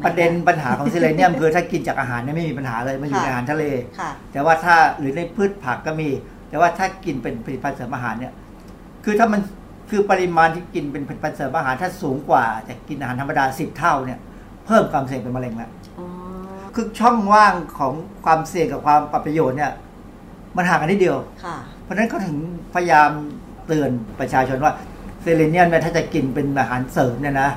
[0.05, 3.65] ประเด็นปัญหาของเซเลเนียมคือถ้ากินจากอาหารเนี่ยไม่มีปัญหาเลยมันอยู่ในอาหารทะเล
[3.99, 6.09] ค่ะแต่ว่าถ้าหรือในพืชผักก็มี
[6.49, 8.33] แต่ว่าถ้ากินเป็นผลิตภัณฑ์เสริมอาหารเนี่ย
[9.05, 9.41] คือถ้ามัน
[9.89, 14.19] คือปริมาณที่กินเป็นผลิตภัณฑ์เสริมอาหารถ้าสูงกว่าจากกินอาหารธรรมดาสิบเท่าเนี่ย
[14.65, 15.69] เพิ่มความเสี่ยงเป็นมะเร็งแล้ว
[15.99, 16.07] อ๋อ
[16.75, 17.93] คือช่องว่างของ
[18.25, 19.71] ความเสี่ยงกับความปรับประโยชน์เนี่ย
[20.57, 22.35] มันห่างกันนิดเดียวค่ะเพราะฉะนั้นเขาถึง
[22.73, 23.11] พยายาม
[23.67, 24.73] เตือนประชาชนว่า
[25.21, 27.49] เซเลเนียมเนี่ยถ้าจะกินเป็นอาหารเสริมเนี่ยนะ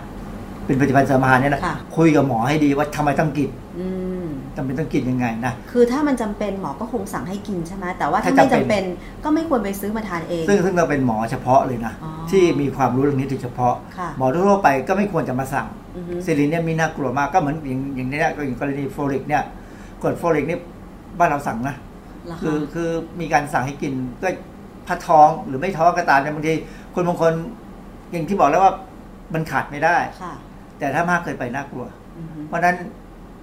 [0.67, 3.87] เป็นผลิตภัณฑ์เสริมอาหารเนี่ยนะค่ะ คุยกับหมอให้ดีว่าทำไมต้องกินอื
[4.23, 8.85] ม จำเป็นต้องกินยังไงนะ คือถ้ามันจำเป็นหมอก็คงสั่งให้กินใช่ไหมแต่ว่าถ้าถ้าไม่จำจำเป็เป็น น
[9.25, 19.43] ก็ไม่ควรไปซื้อมาทานเอง ซึ่งซึ่งเราเป็นหมอเฉพาะเลยนะ อ๋อที่มีความรู้เรื่องนี้โดยเฉพาะ ค่ะ หมอทั่วๆไปก็ไม่ควรจะมาสั่งอือฮึซีลีเนียมมีน่ากลัวมากก็เหมือนอย่างอย่างนี้เนี่ยก็อย่างกรณีโฟลิกเนี่ย
[20.03, 20.59] กรดโฟลิกนี่
[21.19, 21.77] บ้านเราสั่งนะ
[22.27, 22.89] เหรอคือคะคือ
[23.21, 23.93] มีการสั่งให้กิน
[24.23, 24.29] ก็
[24.87, 26.55] ถ้าท้องหรือไม่ท้องก็ตามเนี่ยบางที
[26.95, 27.33] คนบางคน
[28.12, 28.73] อย่างที่บอกแล้วว่า
[29.35, 30.35] มันขาดไม่ได้ ค่ะ
[30.79, 31.85] แต่ถ้ามากเกินไปน่ากลัว
[32.18, 32.77] อือฮึเพราะฉะนั้น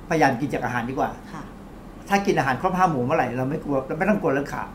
[0.10, 1.44] พยายามกินจากอาหารดีกว่าค่ะ
[2.10, 4.68] ถ้ากินอาหารครบห้าหมู่เมื่อไหร่เราไม่กลัวเราไม่ต้องกลัวเรื่องขาด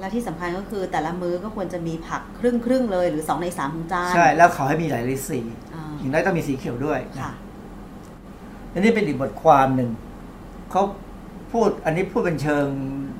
[0.00, 5.40] และที่สำคัญก็คือแต่ละมื้อก็ควรจะมีผักครึ่งครึ่งๆเลยหรือ2ใน3ของจานใช่ แล้วเขาให้มีหลายสีสี
[5.74, 7.32] อ่าอย่างน้อยต้องมีสีเขียวด้วยนะค่ะ
[8.72, 9.90] อันนี้เป็นอีกบทความหนึ่ง
[10.70, 10.82] เขา
[11.52, 12.66] พูดอันนี้พูดเป็นเชิง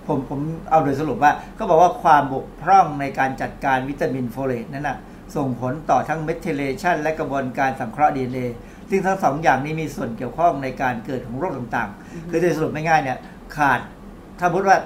[0.06, 0.40] ผมผม
[0.70, 4.98] เอาโดยสรุปว่า ก็บอกว่าความบกพร่องในการจัดการวิตามินโฟเลตนั้นนะ
[5.36, 8.38] ส่งผลต่อทั้งเมทิเลชันและกระบวนการสังเคราะห์ดีเอ
[8.90, 13.18] ซึ่งทั้งสองอย่างนี้มีส่วนเกี่ยวข้องในการเกิดของโรคต่างๆ คือโดยสรุปไม่ง่ายๆเนี่ย
[13.56, 13.80] ขาด
[14.38, 14.76] ถ้าพูดว่า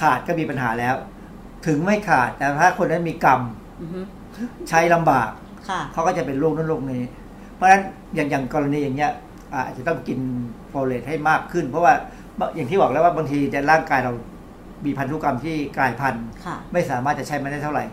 [0.00, 0.94] ขาดก็มีปัญหาแล้ว
[1.66, 3.40] ถึงไม่ขาดแต่ถ้าคนนั้นมีกรรม
[3.80, 4.00] อือฮึ
[4.68, 5.30] ใช้ลำบาก
[5.68, 7.02] ค่ะ เขาก็จะเป็นโรคนั้นโรคนี้
[7.54, 7.82] เพราะฉะนั้น
[8.14, 9.12] อย่างอย่างกรณีอย่างเงี้ย
[9.52, 10.18] อาอาจจะต้องกิน
[10.68, 11.92] โฟเลตให้มากขึ้น เพราะว่า
[12.56, 14.12] อย่างที่บอกแล้วว่าบางทีแต่ร่างกายเรา
[14.84, 17.84] มีพันธุกรรมที่กลายพันธุ์ ค่ะ ไม่สามารถจะใช้มันได้เท่าไหร่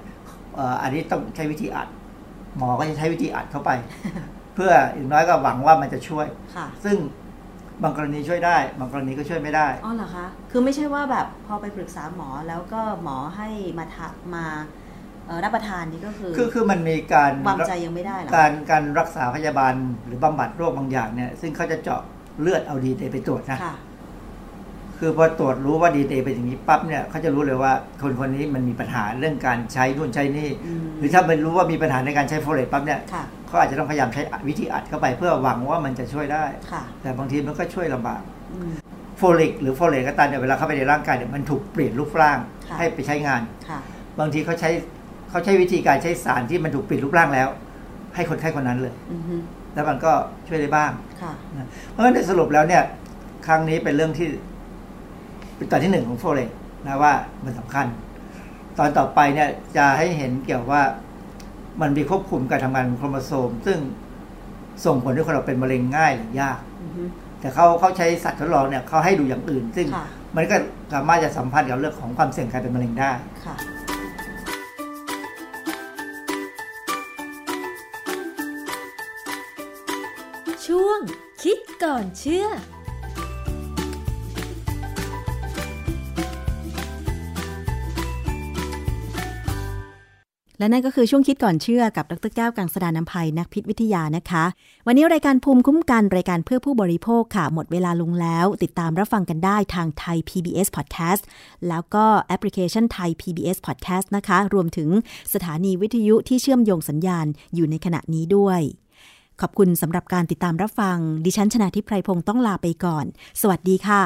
[0.56, 1.88] เอ่ออันนี้ต้องใช้วิธีอัด
[2.58, 3.72] หมอก็จะใช้วิธีอัดเข้าไป
[4.56, 6.26] เพื่ออย่างน้อยก็หวังว่ามันจะช่วย
[6.56, 6.97] ค่ะ ซึ่ง
[7.84, 14.45] บางกรณีช่วยได้ บางกรณีก็ช่วยไม่ได้ อ๋อเหรอคะ คือไม่ใช่ว่าแบบพอไปปรึกษาหมอแล้วก็หมอให้มาทะมา
[15.28, 19.74] เอ่อรับประทานนี่ก็คือ คือคือมันมีการวางใจยังไม่ได้เหรอ การการรักษาพยาบาล
[20.06, 22.01] หรือบำบัดโรคบางอย่างเนี่ย ซึ่งเขาจะเจาะ
[22.41, 23.76] เลือดเอาดีเไปตรวจนะ ค่ะ
[24.99, 33.24] คือพอตรวจรู้ว่าดีเเป็นอย่างนี้ปั๊บเนี่ยเขาจะรู้เลยว่าคนคนนี้มันมีปัญหาเรื่องการใช้นู่นใช้นี่ อืม หรือถ้ามันรู้ว่ามีปัญหาในการใช้โฟเลตปั๊บเนี่ย ค่ะ
[33.56, 38.22] เขาอาจจะต้องพยายามใช้วิธีอัดเข้าไปเพื่อหวังว่ามันจะช่วยได้ค่ะแต่บางทีมันก็ช่วยลำบาก
[38.53, 38.74] อืม
[39.18, 42.38] โฟลิกหรือโฟเลตก็ตามเนี่ยเวลาเข้าไปในร่างกายเนี่ยมันถูกเปลี่ยนรูปร่าง
[42.70, 43.80] ค่ะให้ไปใช้งานค่ะ
[44.20, 44.70] บางทีเขาใช้
[45.30, 47.47] เขาใช้วิธีการใช้สารที่มันถูกเปลี่ยนรูปร่างแล้ว
[48.16, 49.36] ให้คนไข้คนนั้นเลยอือฮึ
[49.74, 50.12] แล้วมันก็
[50.47, 50.91] ช่วยได้บ้าง
[51.22, 52.84] ค่ะนะเพราะฉะนั้นในสรุปแล้วเนี่ย
[53.47, 54.28] ครั้งนี้เป็นเรื่องที่
[55.58, 56.49] เป็นตอนที่หนึ่งของโฟเลต
[56.86, 57.14] นะว่า
[57.45, 57.86] มันสำคัญ
[58.78, 60.82] ตอนต่อไปเนี่ยจะให้เห็นเกี่ยวว่า
[61.82, 63.80] มันมีควบคุมการทำงานของโครโมโซม ซึ่ง
[64.86, 67.04] ส่งผลให้คนเราเป็นมะเร็งง่ายหรือยากอือฮึ
[67.40, 70.06] แต่เขาเขาใช้สัตว์ทดลองเนี่ยเขาให้ดูอย่างอื่น ซึ่งค่ะ
[70.36, 70.56] มันก็
[70.94, 73.12] สามารถจะสัมพันธ์กับเรื่องของความเสี่ยงการเป็นมะเร็งได้
[73.46, 73.56] ค่ะ
[80.66, 81.00] ช่วง
[81.44, 82.48] คิดก่อนเชื่อ
[90.66, 94.45] และนั่นก็คือช่วงคิดก่อนเชื่อกับดรแก้วกังสดานนภัยนักพิษวิทยานะคะ
[94.88, 101.24] วันนี้รายการภูมิคุ้มกันรายการเพื่อผู้บริโภคค่ะ หมดเวลาลงแล้ว ติดตามรับฟังกันได้ทางไทย PBS Podcast
[101.68, 104.89] แล้วก็แอปพลิเคชันไทย PBS Podcast นะคะ รวมถึง
[105.34, 108.61] สถานีวิทยุที่เชื่อมโยงสัญญาณอยู่ในขณะนี้ด้วย
[109.41, 113.05] ขอบคุณสำหรับการติดตามรับฟัง ดิฉันชนะทิพไพรพงศ์ต้องลาไปก่อน
[113.41, 114.03] สวัสดีค่ะ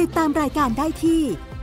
[0.00, 1.22] ติดตามรายการได้ที่